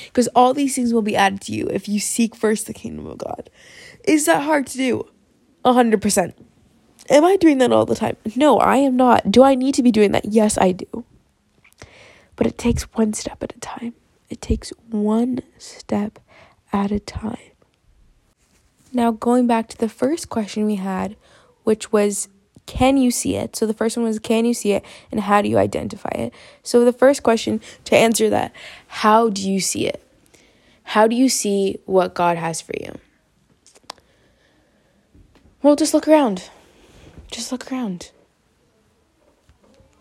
Because 0.05 0.27
all 0.29 0.53
these 0.53 0.75
things 0.75 0.93
will 0.93 1.01
be 1.01 1.15
added 1.15 1.41
to 1.41 1.51
you 1.51 1.67
if 1.71 1.87
you 1.87 1.99
seek 1.99 2.35
first 2.35 2.67
the 2.67 2.73
kingdom 2.73 3.05
of 3.05 3.17
God. 3.17 3.49
Is 4.03 4.25
that 4.25 4.43
hard 4.43 4.67
to 4.67 4.77
do? 4.77 5.07
100%. 5.65 6.33
Am 7.09 7.25
I 7.25 7.35
doing 7.37 7.57
that 7.57 7.71
all 7.71 7.85
the 7.85 7.95
time? 7.95 8.17
No, 8.35 8.59
I 8.59 8.77
am 8.77 8.95
not. 8.95 9.31
Do 9.31 9.43
I 9.43 9.55
need 9.55 9.73
to 9.75 9.83
be 9.83 9.91
doing 9.91 10.11
that? 10.11 10.25
Yes, 10.25 10.57
I 10.57 10.73
do. 10.73 11.05
But 12.35 12.47
it 12.47 12.57
takes 12.57 12.83
one 12.93 13.13
step 13.13 13.41
at 13.43 13.55
a 13.55 13.59
time. 13.59 13.95
It 14.29 14.41
takes 14.41 14.69
one 14.89 15.41
step 15.57 16.19
at 16.71 16.91
a 16.91 16.99
time. 16.99 17.37
Now, 18.93 19.11
going 19.11 19.47
back 19.47 19.67
to 19.69 19.77
the 19.77 19.89
first 19.89 20.29
question 20.29 20.65
we 20.65 20.75
had, 20.75 21.15
which 21.63 21.91
was, 21.91 22.27
can 22.69 22.97
you 22.97 23.09
see 23.09 23.35
it? 23.35 23.55
So 23.55 23.65
the 23.65 23.73
first 23.73 23.97
one 23.97 24.05
was, 24.05 24.19
can 24.19 24.45
you 24.45 24.53
see 24.53 24.73
it? 24.73 24.85
And 25.11 25.21
how 25.21 25.41
do 25.41 25.49
you 25.49 25.57
identify 25.57 26.09
it? 26.09 26.33
So 26.61 26.85
the 26.85 26.93
first 26.93 27.23
question 27.23 27.61
to 27.85 27.97
answer 27.97 28.29
that, 28.29 28.53
how 28.87 29.29
do 29.29 29.49
you 29.49 29.59
see 29.59 29.87
it? 29.87 30.03
How 30.83 31.07
do 31.07 31.15
you 31.15 31.29
see 31.29 31.79
what 31.85 32.13
God 32.13 32.37
has 32.37 32.61
for 32.61 32.73
you? 32.79 32.93
Well, 35.63 35.75
just 35.75 35.95
look 35.95 36.07
around. 36.07 36.51
Just 37.31 37.51
look 37.51 37.71
around. 37.71 38.11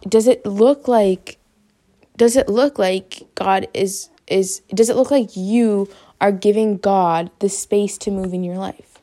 Does 0.07 0.27
it 0.27 0.45
look 0.45 0.87
like 0.89 1.39
does 2.19 2.37
it 2.37 2.51
look 2.51 2.79
like 2.79 3.23
God 3.35 3.67
is 3.73 4.11
is 4.27 4.61
does 4.75 4.91
it 4.91 4.97
look 4.97 5.11
like 5.11 5.37
you 5.37 5.89
are 6.21 6.33
giving 6.33 6.77
God 6.77 7.31
the 7.39 7.49
space 7.49 7.97
to 7.99 8.11
move 8.11 8.35
in 8.35 8.45
your 8.45 8.57
life? 8.57 8.98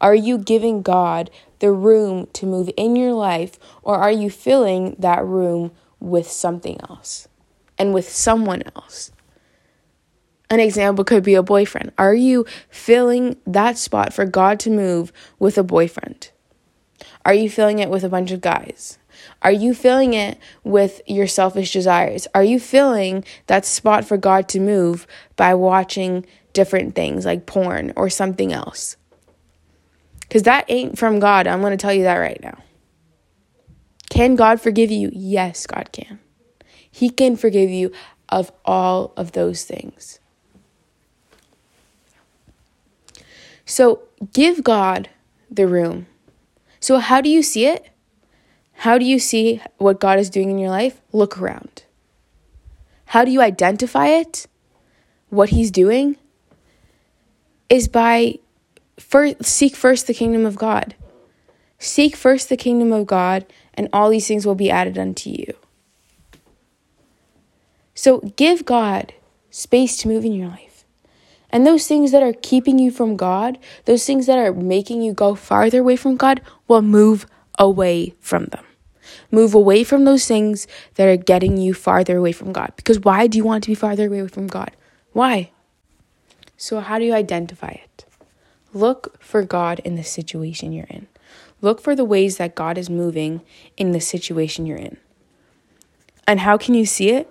Are 0.00 0.14
you 0.14 0.38
giving 0.38 0.82
God 0.82 1.30
the 1.58 1.72
room 1.72 2.28
to 2.34 2.46
move 2.46 2.70
in 2.76 2.96
your 2.96 3.12
life 3.12 3.58
or 3.82 3.96
are 3.96 4.10
you 4.10 4.30
filling 4.30 4.96
that 4.98 5.24
room 5.24 5.72
with 6.00 6.30
something 6.30 6.78
else 6.88 7.28
and 7.78 7.94
with 7.94 8.08
someone 8.08 8.62
else? 8.74 9.10
An 10.48 10.60
example 10.60 11.04
could 11.04 11.24
be 11.24 11.34
a 11.34 11.42
boyfriend. 11.42 11.92
Are 11.98 12.14
you 12.14 12.46
filling 12.70 13.36
that 13.46 13.78
spot 13.78 14.12
for 14.12 14.24
God 14.24 14.60
to 14.60 14.70
move 14.70 15.12
with 15.38 15.58
a 15.58 15.64
boyfriend? 15.64 16.30
Are 17.24 17.34
you 17.34 17.50
filling 17.50 17.80
it 17.80 17.90
with 17.90 18.04
a 18.04 18.08
bunch 18.08 18.30
of 18.30 18.40
guys? 18.40 18.98
Are 19.42 19.52
you 19.52 19.74
filling 19.74 20.14
it 20.14 20.38
with 20.62 21.00
your 21.06 21.26
selfish 21.26 21.72
desires? 21.72 22.28
Are 22.34 22.44
you 22.44 22.60
filling 22.60 23.24
that 23.48 23.64
spot 23.64 24.04
for 24.04 24.16
God 24.16 24.48
to 24.50 24.60
move 24.60 25.06
by 25.34 25.54
watching 25.54 26.24
different 26.52 26.94
things 26.94 27.26
like 27.26 27.46
porn 27.46 27.92
or 27.96 28.08
something 28.08 28.52
else? 28.52 28.96
Because 30.28 30.42
that 30.42 30.64
ain't 30.68 30.98
from 30.98 31.18
God. 31.20 31.46
I'm 31.46 31.60
going 31.60 31.72
to 31.72 31.76
tell 31.76 31.92
you 31.92 32.02
that 32.02 32.16
right 32.16 32.40
now. 32.42 32.58
Can 34.10 34.36
God 34.36 34.60
forgive 34.60 34.90
you? 34.90 35.10
Yes, 35.12 35.66
God 35.66 35.90
can. 35.92 36.18
He 36.90 37.10
can 37.10 37.36
forgive 37.36 37.70
you 37.70 37.92
of 38.28 38.50
all 38.64 39.12
of 39.16 39.32
those 39.32 39.64
things. 39.64 40.18
So 43.64 44.02
give 44.32 44.64
God 44.64 45.10
the 45.50 45.66
room. 45.66 46.06
So, 46.80 46.98
how 46.98 47.20
do 47.20 47.28
you 47.28 47.42
see 47.42 47.66
it? 47.66 47.90
How 48.72 48.98
do 48.98 49.04
you 49.04 49.18
see 49.18 49.60
what 49.78 50.00
God 50.00 50.18
is 50.18 50.30
doing 50.30 50.50
in 50.50 50.58
your 50.58 50.70
life? 50.70 51.00
Look 51.12 51.38
around. 51.38 51.82
How 53.06 53.24
do 53.24 53.30
you 53.30 53.40
identify 53.40 54.08
it? 54.08 54.46
What 55.30 55.50
He's 55.50 55.70
doing? 55.70 56.16
Is 57.68 57.88
by 57.88 58.38
first, 58.98 59.44
seek 59.44 59.76
first 59.76 60.06
the 60.06 60.14
kingdom 60.14 60.46
of 60.46 60.56
God. 60.56 60.94
Seek 61.78 62.16
first 62.16 62.48
the 62.48 62.56
kingdom 62.56 62.92
of 62.92 63.06
God, 63.06 63.46
and 63.74 63.88
all 63.92 64.08
these 64.08 64.26
things 64.26 64.46
will 64.46 64.54
be 64.54 64.70
added 64.70 64.96
unto 64.96 65.30
you. 65.30 65.54
So 67.94 68.20
give 68.36 68.64
God 68.64 69.14
space 69.50 69.96
to 69.98 70.08
move 70.08 70.24
in 70.24 70.32
your 70.32 70.48
life. 70.48 70.84
And 71.50 71.66
those 71.66 71.86
things 71.86 72.12
that 72.12 72.22
are 72.22 72.34
keeping 72.34 72.78
you 72.78 72.90
from 72.90 73.16
God, 73.16 73.58
those 73.84 74.04
things 74.04 74.26
that 74.26 74.38
are 74.38 74.52
making 74.52 75.02
you 75.02 75.12
go 75.12 75.34
farther 75.34 75.80
away 75.80 75.96
from 75.96 76.16
God, 76.16 76.40
will 76.68 76.82
move 76.82 77.26
away 77.58 78.14
from 78.20 78.46
them. 78.46 78.64
Move 79.30 79.54
away 79.54 79.84
from 79.84 80.04
those 80.04 80.26
things 80.26 80.66
that 80.94 81.08
are 81.08 81.16
getting 81.16 81.56
you 81.56 81.72
farther 81.72 82.16
away 82.16 82.32
from 82.32 82.52
God. 82.52 82.72
Because 82.76 83.00
why 83.00 83.26
do 83.26 83.38
you 83.38 83.44
want 83.44 83.64
to 83.64 83.70
be 83.70 83.74
farther 83.74 84.06
away 84.06 84.26
from 84.28 84.46
God? 84.46 84.72
Why? 85.12 85.50
So, 86.56 86.80
how 86.80 86.98
do 86.98 87.04
you 87.04 87.14
identify 87.14 87.68
it? 87.68 88.05
Look 88.76 89.18
for 89.22 89.42
God 89.42 89.80
in 89.86 89.96
the 89.96 90.04
situation 90.04 90.70
you're 90.70 90.84
in. 90.90 91.06
Look 91.62 91.80
for 91.80 91.96
the 91.96 92.04
ways 92.04 92.36
that 92.36 92.54
God 92.54 92.76
is 92.76 92.90
moving 92.90 93.40
in 93.78 93.92
the 93.92 94.02
situation 94.02 94.66
you're 94.66 94.76
in. 94.76 94.98
And 96.26 96.40
how 96.40 96.58
can 96.58 96.74
you 96.74 96.84
see 96.84 97.08
it? 97.08 97.26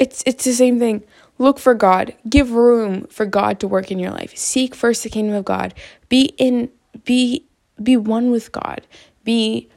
It's 0.00 0.24
it's 0.26 0.42
the 0.42 0.52
same 0.52 0.80
thing. 0.80 1.04
Look 1.38 1.60
for 1.60 1.74
God. 1.74 2.12
Give 2.28 2.50
room 2.50 3.06
for 3.06 3.24
God 3.24 3.60
to 3.60 3.68
work 3.68 3.92
in 3.92 4.00
your 4.00 4.10
life. 4.10 4.36
Seek 4.36 4.74
first 4.74 5.04
the 5.04 5.10
kingdom 5.10 5.36
of 5.36 5.44
God. 5.44 5.72
Be 6.08 6.34
in 6.38 6.70
be 7.04 7.44
be 7.80 7.96
one 7.96 8.32
with 8.32 8.50
God. 8.50 8.84
Be 9.22 9.68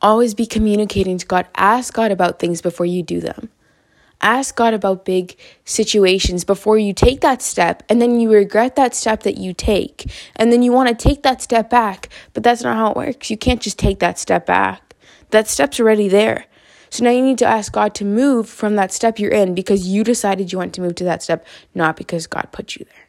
always 0.00 0.32
be 0.32 0.46
communicating 0.46 1.18
to 1.18 1.26
God. 1.26 1.46
Ask 1.54 1.92
God 1.92 2.10
about 2.10 2.38
things 2.38 2.62
before 2.62 2.86
you 2.86 3.02
do 3.02 3.20
them. 3.20 3.50
Ask 4.20 4.56
God 4.56 4.74
about 4.74 5.04
big 5.04 5.36
situations 5.64 6.44
before 6.44 6.78
you 6.78 6.92
take 6.92 7.20
that 7.20 7.42
step, 7.42 7.82
and 7.88 8.00
then 8.00 8.18
you 8.18 8.32
regret 8.32 8.76
that 8.76 8.94
step 8.94 9.22
that 9.24 9.36
you 9.36 9.52
take. 9.52 10.10
And 10.36 10.50
then 10.50 10.62
you 10.62 10.72
want 10.72 10.88
to 10.88 10.94
take 10.94 11.22
that 11.22 11.42
step 11.42 11.68
back, 11.68 12.08
but 12.32 12.42
that's 12.42 12.62
not 12.62 12.76
how 12.76 12.90
it 12.90 12.96
works. 12.96 13.30
You 13.30 13.36
can't 13.36 13.60
just 13.60 13.78
take 13.78 13.98
that 13.98 14.18
step 14.18 14.46
back. 14.46 14.94
That 15.30 15.48
step's 15.48 15.78
already 15.80 16.08
there. 16.08 16.46
So 16.88 17.04
now 17.04 17.10
you 17.10 17.22
need 17.22 17.38
to 17.38 17.46
ask 17.46 17.72
God 17.72 17.94
to 17.96 18.04
move 18.04 18.48
from 18.48 18.76
that 18.76 18.92
step 18.92 19.18
you're 19.18 19.32
in 19.32 19.54
because 19.54 19.86
you 19.86 20.04
decided 20.04 20.52
you 20.52 20.58
want 20.58 20.72
to 20.74 20.80
move 20.80 20.94
to 20.96 21.04
that 21.04 21.22
step, 21.22 21.46
not 21.74 21.96
because 21.96 22.26
God 22.26 22.48
put 22.52 22.76
you 22.76 22.86
there. 22.86 23.06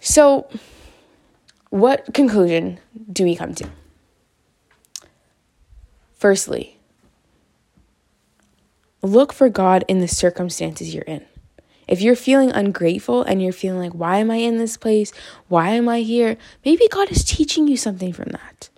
So, 0.00 0.48
what 1.70 2.12
conclusion 2.12 2.80
do 3.12 3.22
we 3.22 3.36
come 3.36 3.54
to? 3.54 3.68
Firstly, 6.14 6.76
look 9.02 9.32
for 9.32 9.48
God 9.48 9.84
in 9.88 9.98
the 9.98 10.08
circumstances 10.08 10.94
you're 10.94 11.02
in. 11.04 11.24
If 11.88 12.00
you're 12.00 12.16
feeling 12.16 12.52
ungrateful 12.52 13.22
and 13.22 13.42
you're 13.42 13.52
feeling 13.52 13.80
like, 13.80 13.92
why 13.92 14.18
am 14.18 14.30
I 14.30 14.36
in 14.36 14.58
this 14.58 14.76
place? 14.76 15.12
Why 15.48 15.70
am 15.70 15.88
I 15.88 16.00
here? 16.00 16.36
Maybe 16.64 16.88
God 16.88 17.10
is 17.10 17.24
teaching 17.24 17.68
you 17.68 17.76
something 17.76 18.12
from 18.12 18.30
that. 18.30 18.70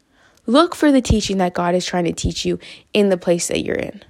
Look 0.47 0.75
for 0.75 0.91
the 0.91 1.03
teaching 1.03 1.39
that 1.39 1.55
God 1.55 1.75
is 1.75 1.87
trying 1.87 2.05
to 2.05 2.13
teach 2.13 2.45
you 2.45 2.59
in 2.93 3.11
the 3.11 3.17
place 3.17 3.49
that 3.49 3.63
you're 3.63 3.77
in. 3.77 4.03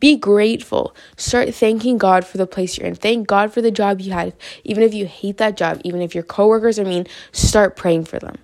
Be 0.00 0.16
grateful. 0.16 0.94
Start 1.16 1.54
thanking 1.54 1.96
God 1.96 2.26
for 2.26 2.36
the 2.36 2.46
place 2.46 2.76
you're 2.76 2.86
in. 2.86 2.94
Thank 2.94 3.26
God 3.26 3.52
for 3.52 3.62
the 3.62 3.70
job 3.70 4.00
you 4.00 4.12
had. 4.12 4.34
Even 4.64 4.82
if 4.82 4.92
you 4.92 5.06
hate 5.06 5.38
that 5.38 5.56
job, 5.56 5.80
even 5.84 6.02
if 6.02 6.14
your 6.14 6.24
coworkers 6.24 6.78
are 6.78 6.84
mean, 6.84 7.06
start 7.32 7.76
praying 7.76 8.04
for 8.04 8.18
them. 8.18 8.36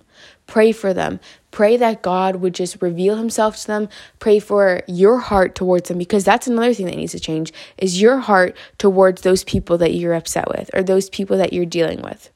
Pray 0.51 0.73
for 0.73 0.93
them. 0.93 1.21
Pray 1.51 1.77
that 1.77 2.01
God 2.01 2.35
would 2.35 2.53
just 2.53 2.81
reveal 2.81 3.15
himself 3.15 3.55
to 3.61 3.67
them. 3.67 3.87
Pray 4.19 4.37
for 4.37 4.81
your 4.85 5.19
heart 5.19 5.55
towards 5.55 5.87
them 5.87 5.97
because 5.97 6.25
that's 6.25 6.45
another 6.45 6.73
thing 6.73 6.87
that 6.87 6.97
needs 6.97 7.13
to 7.13 7.21
change 7.21 7.53
is 7.77 8.01
your 8.01 8.19
heart 8.19 8.53
towards 8.77 9.21
those 9.21 9.45
people 9.45 9.77
that 9.77 9.93
you're 9.93 10.13
upset 10.13 10.49
with 10.49 10.69
or 10.73 10.83
those 10.83 11.09
people 11.09 11.37
that 11.37 11.53
you're 11.53 11.65
dealing 11.65 12.01
with 12.01 12.31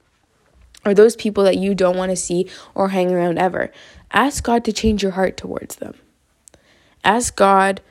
or 0.86 0.94
those 0.94 1.18
people 1.18 1.44
that 1.44 1.58
you 1.58 1.76
don't 1.76 1.98
want 1.98 2.10
to 2.10 2.16
see 2.16 2.50
or 2.74 2.88
hang 2.88 3.12
around 3.12 3.38
ever. 3.38 3.70
Ask 4.12 4.46
God 4.46 4.64
to 4.64 4.72
change 4.72 5.04
your 5.04 5.12
heart 5.12 5.36
towards 5.36 5.76
them. 5.76 5.96
Ask 7.04 7.36
God 7.36 7.82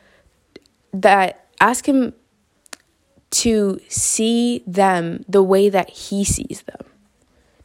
that, 0.95 1.49
ask 1.61 1.87
Him 1.87 2.15
to 3.33 3.79
see 3.91 4.65
them 4.67 5.23
the 5.29 5.43
way 5.43 5.69
that 5.69 5.91
He 5.91 6.25
sees 6.25 6.63
them, 6.63 6.87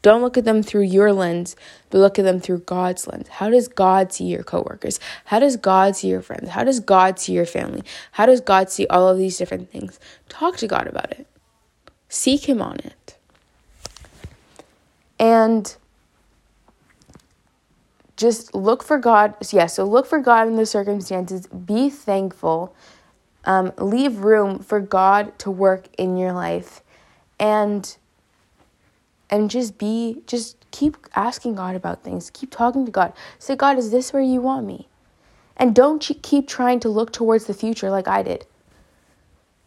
Don't 0.02 0.22
look 0.22 0.38
at 0.38 0.44
them 0.44 0.62
through 0.62 0.82
your 0.82 1.12
lens, 1.12 1.56
but 1.90 1.98
look 1.98 2.18
at 2.18 2.24
them 2.24 2.40
through 2.40 2.60
God's 2.60 3.06
lens. 3.06 3.28
How 3.28 3.50
does 3.50 3.68
God 3.68 4.12
see 4.12 4.24
your 4.24 4.42
coworkers? 4.42 4.98
How 5.26 5.38
does 5.38 5.56
God 5.56 5.96
see 5.96 6.08
your 6.08 6.22
friends? 6.22 6.50
How 6.50 6.64
does 6.64 6.80
God 6.80 7.18
see 7.18 7.34
your 7.34 7.46
family? 7.46 7.82
How 8.12 8.26
does 8.26 8.40
God 8.40 8.70
see 8.70 8.86
all 8.86 9.08
of 9.08 9.18
these 9.18 9.36
different 9.36 9.70
things? 9.70 10.00
Talk 10.28 10.56
to 10.58 10.66
God 10.66 10.86
about 10.86 11.10
it. 11.12 11.26
Seek 12.08 12.48
Him 12.48 12.62
on 12.62 12.76
it. 12.78 13.18
And 15.18 15.76
just 18.16 18.54
look 18.54 18.82
for 18.82 18.98
God. 18.98 19.34
Yeah, 19.50 19.66
so 19.66 19.84
look 19.84 20.06
for 20.06 20.18
God 20.18 20.46
in 20.46 20.56
the 20.56 20.66
circumstances. 20.66 21.46
Be 21.46 21.90
thankful. 21.90 22.74
Um, 23.44 23.72
leave 23.78 24.18
room 24.18 24.58
for 24.58 24.80
God 24.80 25.38
to 25.40 25.50
work 25.50 25.88
in 25.98 26.16
your 26.16 26.32
life. 26.32 26.82
And 27.38 27.96
and 29.30 29.50
just 29.50 29.78
be 29.78 30.22
just 30.26 30.56
keep 30.70 30.96
asking 31.14 31.54
God 31.54 31.76
about 31.76 32.02
things. 32.02 32.30
Keep 32.30 32.50
talking 32.50 32.84
to 32.84 32.92
God. 32.92 33.12
Say, 33.38 33.56
God, 33.56 33.78
is 33.78 33.90
this 33.90 34.12
where 34.12 34.22
you 34.22 34.40
want 34.40 34.66
me? 34.66 34.88
And 35.56 35.74
don't 35.74 36.00
keep 36.22 36.48
trying 36.48 36.80
to 36.80 36.88
look 36.88 37.12
towards 37.12 37.44
the 37.44 37.54
future 37.54 37.90
like 37.90 38.08
I 38.08 38.22
did. 38.22 38.46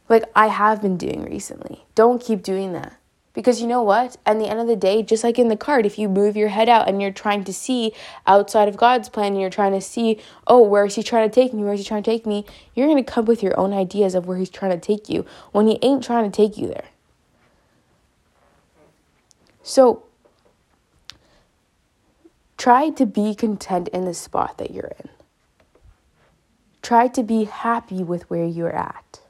Like 0.09 0.25
I 0.35 0.47
have 0.47 0.81
been 0.81 0.97
doing 0.97 1.23
recently. 1.23 1.85
Don't 1.95 2.21
keep 2.21 2.43
doing 2.43 2.73
that. 2.73 2.97
Because 3.33 3.61
you 3.61 3.67
know 3.67 3.81
what? 3.81 4.17
At 4.27 4.37
the 4.37 4.47
end 4.47 4.59
of 4.59 4.67
the 4.67 4.75
day, 4.75 5.01
just 5.01 5.23
like 5.23 5.39
in 5.39 5.47
the 5.47 5.57
card, 5.57 5.87
if 5.87 5.97
you 5.97 6.07
move 6.07 6.37
your 6.37 6.49
head 6.49 6.69
out 6.69 6.87
and 6.87 7.01
you're 7.01 7.11
trying 7.11 7.43
to 7.45 7.53
see 7.53 7.91
outside 8.27 8.67
of 8.67 8.77
God's 8.77 9.09
plan 9.09 9.31
and 9.33 9.41
you're 9.41 9.49
trying 9.49 9.71
to 9.71 9.81
see, 9.81 10.19
oh, 10.45 10.61
where 10.61 10.85
is 10.85 10.95
He 10.95 11.01
trying 11.01 11.27
to 11.27 11.33
take 11.33 11.51
me? 11.51 11.63
Where 11.63 11.73
is 11.73 11.79
He 11.79 11.85
trying 11.85 12.03
to 12.03 12.11
take 12.11 12.27
me? 12.27 12.45
You're 12.75 12.85
going 12.85 13.03
to 13.03 13.11
come 13.11 13.25
with 13.25 13.41
your 13.41 13.59
own 13.59 13.73
ideas 13.73 14.13
of 14.13 14.27
where 14.27 14.37
He's 14.37 14.51
trying 14.51 14.71
to 14.71 14.77
take 14.77 15.09
you 15.09 15.25
when 15.51 15.65
He 15.65 15.79
ain't 15.81 16.03
trying 16.03 16.29
to 16.29 16.35
take 16.35 16.57
you 16.57 16.67
there. 16.67 16.85
So 19.63 20.03
try 22.57 22.89
to 22.91 23.05
be 23.05 23.33
content 23.33 23.87
in 23.87 24.05
the 24.05 24.13
spot 24.13 24.57
that 24.57 24.71
you're 24.71 24.91
in. 24.99 25.09
Try 26.81 27.07
to 27.07 27.23
be 27.23 27.45
happy 27.45 28.03
with 28.03 28.29
where 28.29 28.45
you're 28.45 28.75
at. 28.75 29.21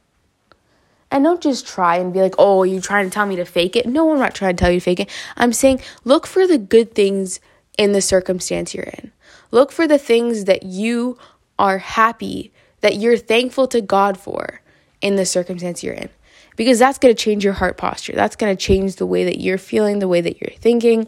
And 1.11 1.23
don't 1.23 1.41
just 1.41 1.67
try 1.67 1.97
and 1.97 2.11
be 2.11 2.19
like, 2.19 2.33
oh, 2.39 2.63
you're 2.63 2.81
trying 2.81 3.05
to 3.05 3.13
tell 3.13 3.27
me 3.27 3.35
to 3.35 3.45
fake 3.45 3.75
it. 3.75 3.85
No, 3.85 4.11
I'm 4.11 4.19
not 4.19 4.33
trying 4.33 4.55
to 4.55 4.61
tell 4.61 4.71
you 4.71 4.79
to 4.79 4.83
fake 4.83 4.99
it. 4.99 5.09
I'm 5.37 5.53
saying 5.53 5.79
look 6.03 6.25
for 6.25 6.47
the 6.47 6.57
good 6.57 6.95
things 6.95 7.39
in 7.77 7.91
the 7.91 8.01
circumstance 8.01 8.73
you're 8.73 8.85
in. 8.85 9.11
Look 9.51 9.71
for 9.71 9.87
the 9.87 9.99
things 9.99 10.45
that 10.45 10.63
you 10.63 11.19
are 11.59 11.77
happy, 11.77 12.51
that 12.81 12.95
you're 12.97 13.17
thankful 13.17 13.67
to 13.67 13.81
God 13.81 14.17
for 14.17 14.61
in 15.01 15.15
the 15.15 15.25
circumstance 15.25 15.83
you're 15.83 15.93
in 15.93 16.09
because 16.55 16.79
that's 16.79 16.97
going 16.97 17.13
to 17.13 17.21
change 17.21 17.43
your 17.43 17.53
heart 17.53 17.77
posture. 17.77 18.13
That's 18.13 18.35
going 18.35 18.55
to 18.55 18.61
change 18.61 18.95
the 18.97 19.05
way 19.05 19.25
that 19.25 19.39
you're 19.39 19.57
feeling, 19.57 19.99
the 19.99 20.07
way 20.07 20.21
that 20.21 20.41
you're 20.41 20.57
thinking. 20.57 21.07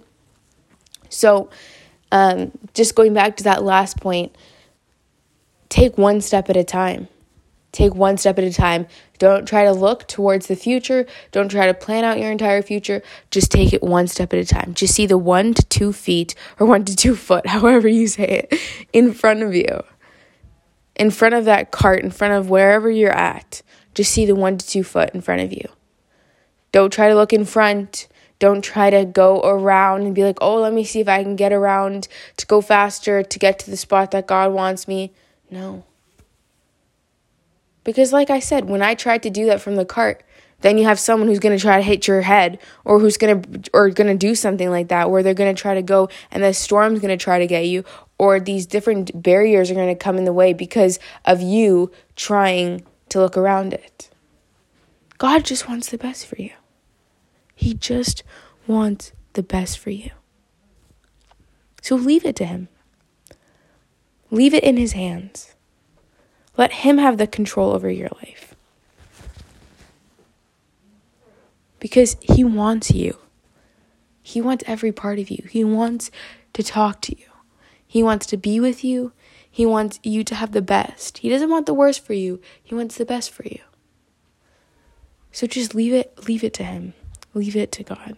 So, 1.09 1.49
um, 2.11 2.51
just 2.73 2.95
going 2.95 3.13
back 3.13 3.37
to 3.37 3.43
that 3.43 3.63
last 3.63 3.99
point, 3.99 4.35
take 5.69 5.97
one 5.97 6.21
step 6.21 6.49
at 6.49 6.57
a 6.57 6.63
time. 6.63 7.07
Take 7.75 7.93
one 7.93 8.17
step 8.17 8.37
at 8.37 8.45
a 8.45 8.53
time. 8.53 8.87
Don't 9.17 9.45
try 9.45 9.65
to 9.65 9.73
look 9.73 10.07
towards 10.07 10.47
the 10.47 10.55
future. 10.55 11.05
Don't 11.33 11.49
try 11.49 11.67
to 11.67 11.73
plan 11.73 12.05
out 12.05 12.19
your 12.19 12.31
entire 12.31 12.61
future. 12.61 13.01
Just 13.31 13.51
take 13.51 13.73
it 13.73 13.83
one 13.83 14.07
step 14.07 14.31
at 14.31 14.39
a 14.39 14.45
time. 14.45 14.73
Just 14.73 14.95
see 14.95 15.05
the 15.05 15.17
one 15.17 15.53
to 15.53 15.65
two 15.65 15.91
feet 15.91 16.35
or 16.57 16.67
one 16.67 16.85
to 16.85 16.95
two 16.95 17.17
foot, 17.17 17.45
however 17.47 17.89
you 17.89 18.07
say 18.07 18.47
it, 18.49 18.61
in 18.93 19.13
front 19.13 19.43
of 19.43 19.53
you. 19.53 19.83
In 20.95 21.11
front 21.11 21.35
of 21.35 21.43
that 21.45 21.71
cart, 21.71 22.01
in 22.01 22.11
front 22.11 22.33
of 22.33 22.49
wherever 22.49 22.89
you're 22.89 23.11
at. 23.11 23.61
Just 23.95 24.11
see 24.11 24.25
the 24.25 24.35
one 24.35 24.57
to 24.57 24.67
two 24.67 24.83
foot 24.83 25.11
in 25.15 25.21
front 25.21 25.41
of 25.41 25.51
you. 25.51 25.67
Don't 26.71 26.91
try 26.91 27.07
to 27.07 27.15
look 27.15 27.33
in 27.33 27.45
front. 27.45 28.07
Don't 28.37 28.61
try 28.61 28.89
to 28.89 29.05
go 29.05 29.41
around 29.41 30.01
and 30.03 30.13
be 30.13 30.23
like, 30.23 30.37
oh, 30.41 30.59
let 30.59 30.73
me 30.73 30.83
see 30.83 30.99
if 30.99 31.07
I 31.07 31.23
can 31.23 31.37
get 31.37 31.53
around 31.53 32.09
to 32.37 32.45
go 32.45 32.61
faster 32.61 33.23
to 33.23 33.39
get 33.39 33.59
to 33.59 33.71
the 33.71 33.77
spot 33.77 34.11
that 34.11 34.27
God 34.27 34.51
wants 34.51 34.87
me. 34.87 35.13
No. 35.49 35.85
Because, 37.85 38.11
like 38.11 38.29
I 38.29 38.39
said, 38.39 38.65
when 38.65 38.81
I 38.81 38.93
tried 38.93 39.23
to 39.23 39.29
do 39.29 39.45
that 39.45 39.61
from 39.61 39.75
the 39.75 39.85
cart, 39.85 40.23
then 40.61 40.77
you 40.77 40.85
have 40.85 40.99
someone 40.99 41.29
who's 41.29 41.39
going 41.39 41.55
to 41.55 41.61
try 41.61 41.77
to 41.77 41.83
hit 41.83 42.07
your 42.07 42.21
head 42.21 42.59
or 42.83 42.99
who's 42.99 43.17
going 43.17 43.41
to 43.41 43.69
or 43.73 43.89
going 43.89 44.07
to 44.07 44.17
do 44.17 44.35
something 44.35 44.69
like 44.69 44.87
that 44.87 45.11
where 45.11 45.21
they're 45.21 45.33
going 45.33 45.53
to 45.53 45.61
try 45.61 45.75
to 45.75 45.81
go 45.81 46.09
and 46.31 46.43
the 46.43 46.53
storm's 46.53 46.99
going 46.99 47.17
to 47.17 47.23
try 47.23 47.39
to 47.39 47.47
get 47.47 47.65
you 47.65 47.85
or 48.17 48.39
these 48.39 48.65
different 48.65 49.21
barriers 49.21 49.69
are 49.69 49.75
going 49.75 49.95
to 49.95 50.03
come 50.03 50.17
in 50.17 50.25
the 50.25 50.33
way 50.33 50.53
because 50.53 50.97
of 51.25 51.41
you 51.41 51.91
trying 52.15 52.83
to 53.09 53.19
look 53.19 53.37
around 53.37 53.73
it. 53.73 54.09
God 55.17 55.45
just 55.45 55.69
wants 55.69 55.89
the 55.89 55.97
best 55.97 56.25
for 56.25 56.41
you. 56.41 56.51
He 57.55 57.73
just 57.73 58.23
wants 58.67 59.13
the 59.33 59.43
best 59.43 59.79
for 59.79 59.89
you. 59.89 60.11
So 61.81 61.95
leave 61.95 62.25
it 62.25 62.35
to 62.37 62.45
Him. 62.45 62.67
Leave 64.31 64.53
it 64.53 64.63
in 64.63 64.77
His 64.77 64.93
hands. 64.93 65.55
Let 66.57 66.71
Him 66.71 66.97
have 66.97 67.17
the 67.17 67.27
control 67.27 67.71
over 67.71 67.89
your 67.89 68.09
life. 68.21 68.55
Because 71.79 72.17
He 72.21 72.43
wants 72.43 72.91
you. 72.91 73.17
He 74.21 74.41
wants 74.41 74.63
every 74.65 74.91
part 74.91 75.19
of 75.19 75.29
you. 75.29 75.47
He 75.49 75.63
wants 75.63 76.09
to 76.53 76.63
talk 76.63 77.01
to 77.01 77.17
you. 77.17 77.27
He 77.85 78.01
wants 78.01 78.25
to 78.27 78.37
be 78.37 78.59
with 78.59 78.83
you. 78.83 79.13
He 79.55 79.65
wants 79.65 80.01
you 80.03 80.25
to 80.25 80.35
have 80.35 80.51
the 80.51 80.61
best. 80.61 81.19
He 81.19 81.29
doesn't 81.29 81.49
want 81.49 81.65
the 81.65 81.73
worst 81.73 82.03
for 82.03 82.11
you. 82.11 82.41
He 82.61 82.75
wants 82.75 82.97
the 82.97 83.05
best 83.05 83.31
for 83.31 83.43
you. 83.43 83.61
So 85.31 85.47
just 85.47 85.73
leave 85.73 85.93
it 85.93 86.27
leave 86.27 86.43
it 86.43 86.53
to 86.55 86.65
him. 86.65 86.93
Leave 87.33 87.55
it 87.55 87.71
to 87.71 87.83
God. 87.83 88.17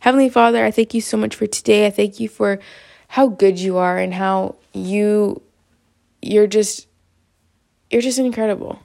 Heavenly 0.00 0.28
Father, 0.28 0.62
I 0.62 0.72
thank 0.72 0.92
you 0.92 1.00
so 1.00 1.16
much 1.16 1.34
for 1.34 1.46
today. 1.46 1.86
I 1.86 1.90
thank 1.90 2.20
you 2.20 2.28
for 2.28 2.60
how 3.08 3.28
good 3.28 3.58
you 3.58 3.78
are 3.78 3.96
and 3.96 4.12
how 4.12 4.56
you 4.74 5.40
you're 6.20 6.46
just 6.46 6.86
you're 7.90 8.02
just 8.02 8.18
incredible. 8.18 8.78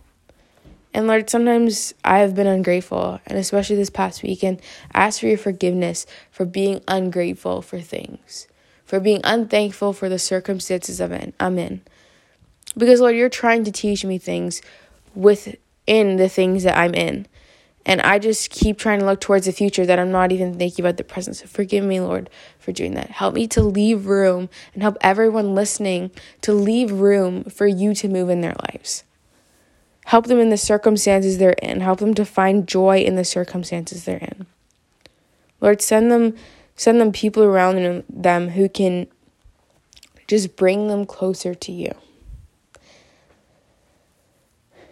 And 0.94 1.06
Lord, 1.06 1.30
sometimes 1.30 1.94
I 2.06 2.20
have 2.20 2.34
been 2.34 2.48
ungrateful, 2.48 3.20
and 3.28 3.38
especially 3.38 3.76
this 3.76 3.90
past 3.90 4.24
week, 4.24 4.42
and 4.42 4.62
ask 4.94 5.20
for 5.20 5.28
your 5.28 5.38
forgiveness 5.38 6.06
for 6.32 6.46
being 6.46 6.80
ungrateful 6.88 7.62
for 7.62 7.82
things 7.82 8.48
for 8.86 9.00
being 9.00 9.22
unthankful 9.24 9.94
for 9.94 10.10
the 10.10 10.20
circumstances 10.20 11.02
I'm 11.02 11.58
in. 11.58 11.82
Because, 12.78 13.02
Lord, 13.02 13.16
you're 13.16 13.30
trying 13.30 13.64
to 13.64 13.72
teach 13.72 14.06
me 14.06 14.18
things 14.18 14.62
within 15.14 16.18
the 16.18 16.30
things 16.30 16.64
that 16.64 16.78
I'm 16.78 16.94
in. 16.94 17.28
And 17.88 18.02
I 18.02 18.18
just 18.18 18.50
keep 18.50 18.80
trying 18.80 19.00
to 19.00 19.06
look 19.06 19.22
towards 19.22 19.46
the 19.46 19.52
future 19.52 19.86
that 19.86 20.00
I'm 20.00 20.12
not 20.12 20.32
even 20.32 20.58
thinking 20.58 20.84
about 20.84 20.98
the 20.98 21.04
present. 21.04 21.36
So 21.36 21.46
forgive 21.46 21.84
me, 21.84 22.00
Lord, 22.00 22.32
for 22.58 22.72
doing 22.72 22.96
that. 22.96 23.12
Help 23.12 23.36
me 23.36 23.48
to 23.50 23.62
leave 23.62 24.08
room 24.08 24.50
and 24.74 24.82
help 24.82 24.98
everyone 25.02 25.54
listening 25.54 26.10
to 26.42 26.54
leave 26.54 26.92
room 26.92 27.44
for 27.44 27.68
you 27.68 27.94
to 27.96 28.08
move 28.08 28.30
in 28.30 28.42
their 28.42 28.56
lives. 28.72 29.04
Help 30.06 30.26
them 30.26 30.40
in 30.40 30.50
the 30.50 30.58
circumstances 30.58 31.38
they're 31.38 31.52
in. 31.52 31.82
Help 31.82 32.00
them 32.00 32.14
to 32.16 32.26
find 32.26 32.68
joy 32.68 33.00
in 33.00 33.16
the 33.16 33.24
circumstances 33.24 34.04
they're 34.04 34.18
in. 34.18 34.48
Lord, 35.62 35.82
send 35.82 36.12
them 36.12 36.36
Send 36.76 37.00
them 37.00 37.12
people 37.12 37.44
around 37.44 38.04
them 38.10 38.50
who 38.50 38.68
can 38.68 39.08
just 40.28 40.56
bring 40.56 40.88
them 40.88 41.06
closer 41.06 41.54
to 41.56 41.72
you. 41.72 41.94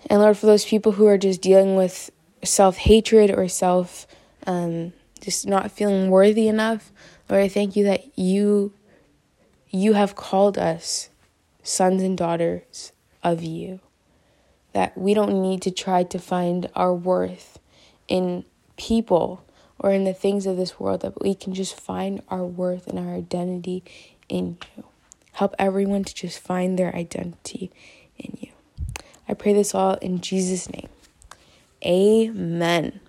And 0.10 0.22
Lord, 0.22 0.38
for 0.38 0.46
those 0.46 0.66
people 0.66 0.94
who 0.94 1.08
are 1.08 1.18
just 1.18 1.42
dealing 1.42 1.76
with 1.76 2.12
self 2.44 2.78
hatred 2.78 3.32
or 3.32 3.48
self, 3.48 4.06
um, 4.46 4.94
just 5.22 5.48
not 5.48 5.72
feeling 5.72 6.10
worthy 6.10 6.48
enough, 6.48 6.92
Lord, 7.30 7.44
I 7.44 7.48
thank 7.48 7.76
you 7.76 7.84
that 7.86 8.18
you, 8.18 8.74
you 9.70 9.94
have 9.94 10.16
called 10.16 10.58
us 10.58 11.10
sons 11.64 12.04
and 12.04 12.18
daughters 12.18 12.92
of 13.24 13.42
you. 13.42 13.80
That 14.74 14.98
we 14.98 15.14
don't 15.14 15.42
need 15.42 15.62
to 15.64 15.72
try 15.72 16.04
to 16.04 16.20
find 16.20 16.70
our 16.76 16.94
worth 16.94 17.60
in 18.08 18.44
people 18.76 19.46
or 19.84 19.92
in 19.92 20.06
the 20.06 20.14
things 20.14 20.48
of 20.48 20.58
this 20.58 20.80
world, 20.80 21.02
that 21.02 21.22
we 21.22 21.36
can 21.36 21.54
just 21.54 21.80
find 21.80 22.24
our 22.30 22.44
worth 22.44 22.88
and 22.88 22.98
our 22.98 23.14
identity 23.14 23.84
in 24.30 24.58
you. 24.76 24.86
Help 25.34 25.54
everyone 25.60 26.04
to 26.06 26.16
just 26.16 26.40
find 26.40 26.80
their 26.80 26.96
identity 26.96 27.70
in 28.18 28.38
you. 28.40 28.50
I 29.28 29.34
pray 29.34 29.54
this 29.54 29.76
all 29.76 29.96
in 29.96 30.22
Jesus' 30.22 30.70
name. 30.72 30.90
Amen. 31.86 33.00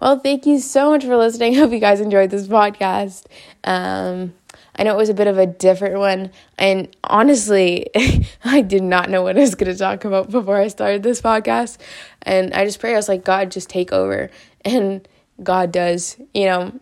Well, 0.00 0.18
thank 0.18 0.46
you 0.46 0.58
so 0.58 0.90
much 0.90 1.04
for 1.04 1.16
listening. 1.16 1.54
Hope 1.56 1.72
you 1.72 1.78
guys 1.78 2.00
enjoyed 2.00 2.30
this 2.30 2.46
podcast. 2.46 3.24
Um, 3.64 4.34
I 4.76 4.82
know 4.82 4.92
it 4.92 4.98
was 4.98 5.08
a 5.08 5.14
bit 5.14 5.26
of 5.26 5.38
a 5.38 5.46
different 5.46 5.98
one. 5.98 6.30
And 6.58 6.94
honestly, 7.04 7.88
I 8.44 8.60
did 8.60 8.82
not 8.82 9.08
know 9.08 9.22
what 9.22 9.36
I 9.36 9.40
was 9.40 9.54
going 9.54 9.72
to 9.72 9.78
talk 9.78 10.04
about 10.04 10.30
before 10.30 10.56
I 10.56 10.68
started 10.68 11.02
this 11.02 11.20
podcast. 11.20 11.78
And 12.22 12.52
I 12.52 12.64
just 12.64 12.80
pray, 12.80 12.92
I 12.92 12.96
was 12.96 13.08
like, 13.08 13.24
God, 13.24 13.50
just 13.50 13.68
take 13.68 13.92
over. 13.92 14.30
And 14.66 15.06
God 15.42 15.72
does. 15.72 16.16
You 16.32 16.46
know, 16.46 16.80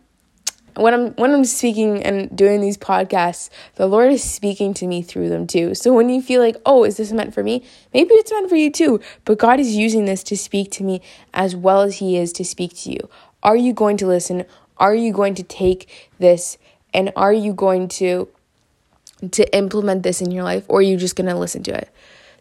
when 0.75 0.93
I'm 0.93 1.11
when 1.13 1.31
I'm 1.31 1.45
speaking 1.45 2.03
and 2.03 2.35
doing 2.35 2.61
these 2.61 2.77
podcasts, 2.77 3.49
the 3.75 3.87
Lord 3.87 4.11
is 4.11 4.23
speaking 4.23 4.73
to 4.75 4.87
me 4.87 5.01
through 5.01 5.29
them 5.29 5.47
too. 5.47 5.75
So 5.75 5.93
when 5.93 6.09
you 6.09 6.21
feel 6.21 6.41
like, 6.41 6.57
"Oh, 6.65 6.83
is 6.83 6.97
this 6.97 7.11
meant 7.11 7.33
for 7.33 7.43
me?" 7.43 7.63
Maybe 7.93 8.13
it's 8.15 8.31
meant 8.31 8.49
for 8.49 8.55
you 8.55 8.71
too, 8.71 8.99
but 9.25 9.37
God 9.37 9.59
is 9.59 9.75
using 9.75 10.05
this 10.05 10.23
to 10.23 10.37
speak 10.37 10.71
to 10.71 10.83
me 10.83 11.01
as 11.33 11.55
well 11.55 11.81
as 11.81 11.97
he 11.97 12.17
is 12.17 12.33
to 12.33 12.45
speak 12.45 12.75
to 12.77 12.91
you. 12.91 13.09
Are 13.41 13.55
you 13.55 13.73
going 13.73 13.97
to 13.97 14.07
listen? 14.07 14.45
Are 14.77 14.95
you 14.95 15.13
going 15.13 15.35
to 15.35 15.43
take 15.43 16.11
this 16.19 16.57
and 16.93 17.11
are 17.15 17.33
you 17.33 17.53
going 17.53 17.87
to 17.89 18.29
to 19.31 19.55
implement 19.55 20.03
this 20.03 20.21
in 20.21 20.31
your 20.31 20.43
life 20.43 20.65
or 20.67 20.79
are 20.79 20.83
you 20.83 20.97
just 20.97 21.15
going 21.15 21.29
to 21.29 21.35
listen 21.35 21.63
to 21.63 21.73
it? 21.73 21.89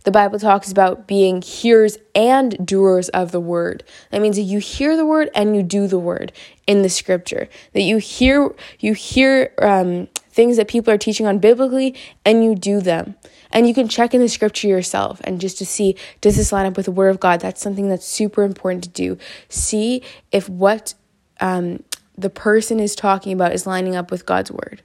The 0.05 0.11
Bible 0.11 0.39
talks 0.39 0.73
about 0.73 1.07
being 1.07 1.43
hearers 1.43 1.99
and 2.15 2.67
doers 2.67 3.09
of 3.11 3.33
the 3.33 3.41
word. 3.41 3.85
That 4.11 4.21
means 4.21 4.37
that 4.37 4.43
you 4.43 4.59
hear 4.59 4.97
the 4.97 5.07
word 5.07 5.31
and 5.35 5.55
you 5.55 5.63
do 5.63 5.87
the 5.87 5.99
word 5.99 6.33
in 6.67 6.83
the 6.83 6.89
scripture. 6.89 7.49
That 7.73 7.83
you 7.83 7.99
hear 7.99 8.55
you 8.81 8.95
hear 8.95 9.53
um, 9.61 10.09
things 10.31 10.57
that 10.57 10.69
people 10.69 10.93
are 10.93 10.99
teaching 10.99 11.27
on 11.27 11.39
biblically 11.39 11.95
and 12.25 12.43
you 12.43 12.55
do 12.55 12.81
them. 12.81 13.15
And 13.51 13.69
you 13.69 13.75
can 13.75 13.87
check 13.87 14.15
in 14.15 14.21
the 14.21 14.29
scripture 14.29 14.67
yourself 14.67 15.21
and 15.25 15.41
just 15.41 15.59
to 15.59 15.67
see 15.67 15.97
does 16.21 16.37
this 16.37 16.53
line 16.53 16.67
up 16.67 16.77
with 16.77 16.87
the 16.87 16.93
word 16.93 17.11
of 17.11 17.21
God? 17.21 17.41
That's 17.41 17.61
something 17.61 17.89
that's 17.89 18.07
super 18.07 18.43
important 18.43 18.85
to 18.85 18.91
do. 18.91 19.19
See 19.49 20.03
if 20.33 20.49
what 20.49 20.95
um, 21.41 21.85
the 22.17 22.31
person 22.31 22.81
is 22.81 22.95
talking 22.95 23.33
about 23.33 23.53
is 23.53 23.67
lining 23.67 23.95
up 23.95 24.11
with 24.11 24.27
God's 24.27 24.51
word. 24.51 24.83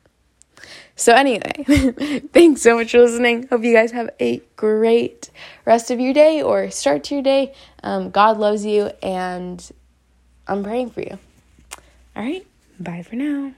So, 0.97 1.13
anyway, 1.13 1.63
thanks 2.33 2.63
so 2.63 2.75
much 2.75 2.91
for 2.91 2.97
listening. 2.97 3.47
Hope 3.47 3.63
you 3.63 3.71
guys 3.71 3.91
have 3.91 4.09
a 4.19 4.41
great 4.55 5.29
rest 5.63 5.91
of 5.91 5.99
your 5.99 6.11
day 6.11 6.41
or 6.41 6.71
start 6.71 7.03
to 7.05 7.13
your 7.15 7.23
day. 7.23 7.53
Um, 7.83 8.09
God 8.09 8.39
loves 8.39 8.65
you, 8.65 8.89
and 9.03 9.63
I'm 10.47 10.63
praying 10.63 10.89
for 10.89 11.01
you. 11.01 11.19
All 12.15 12.23
right, 12.23 12.45
bye 12.79 13.03
for 13.03 13.15
now. 13.15 13.53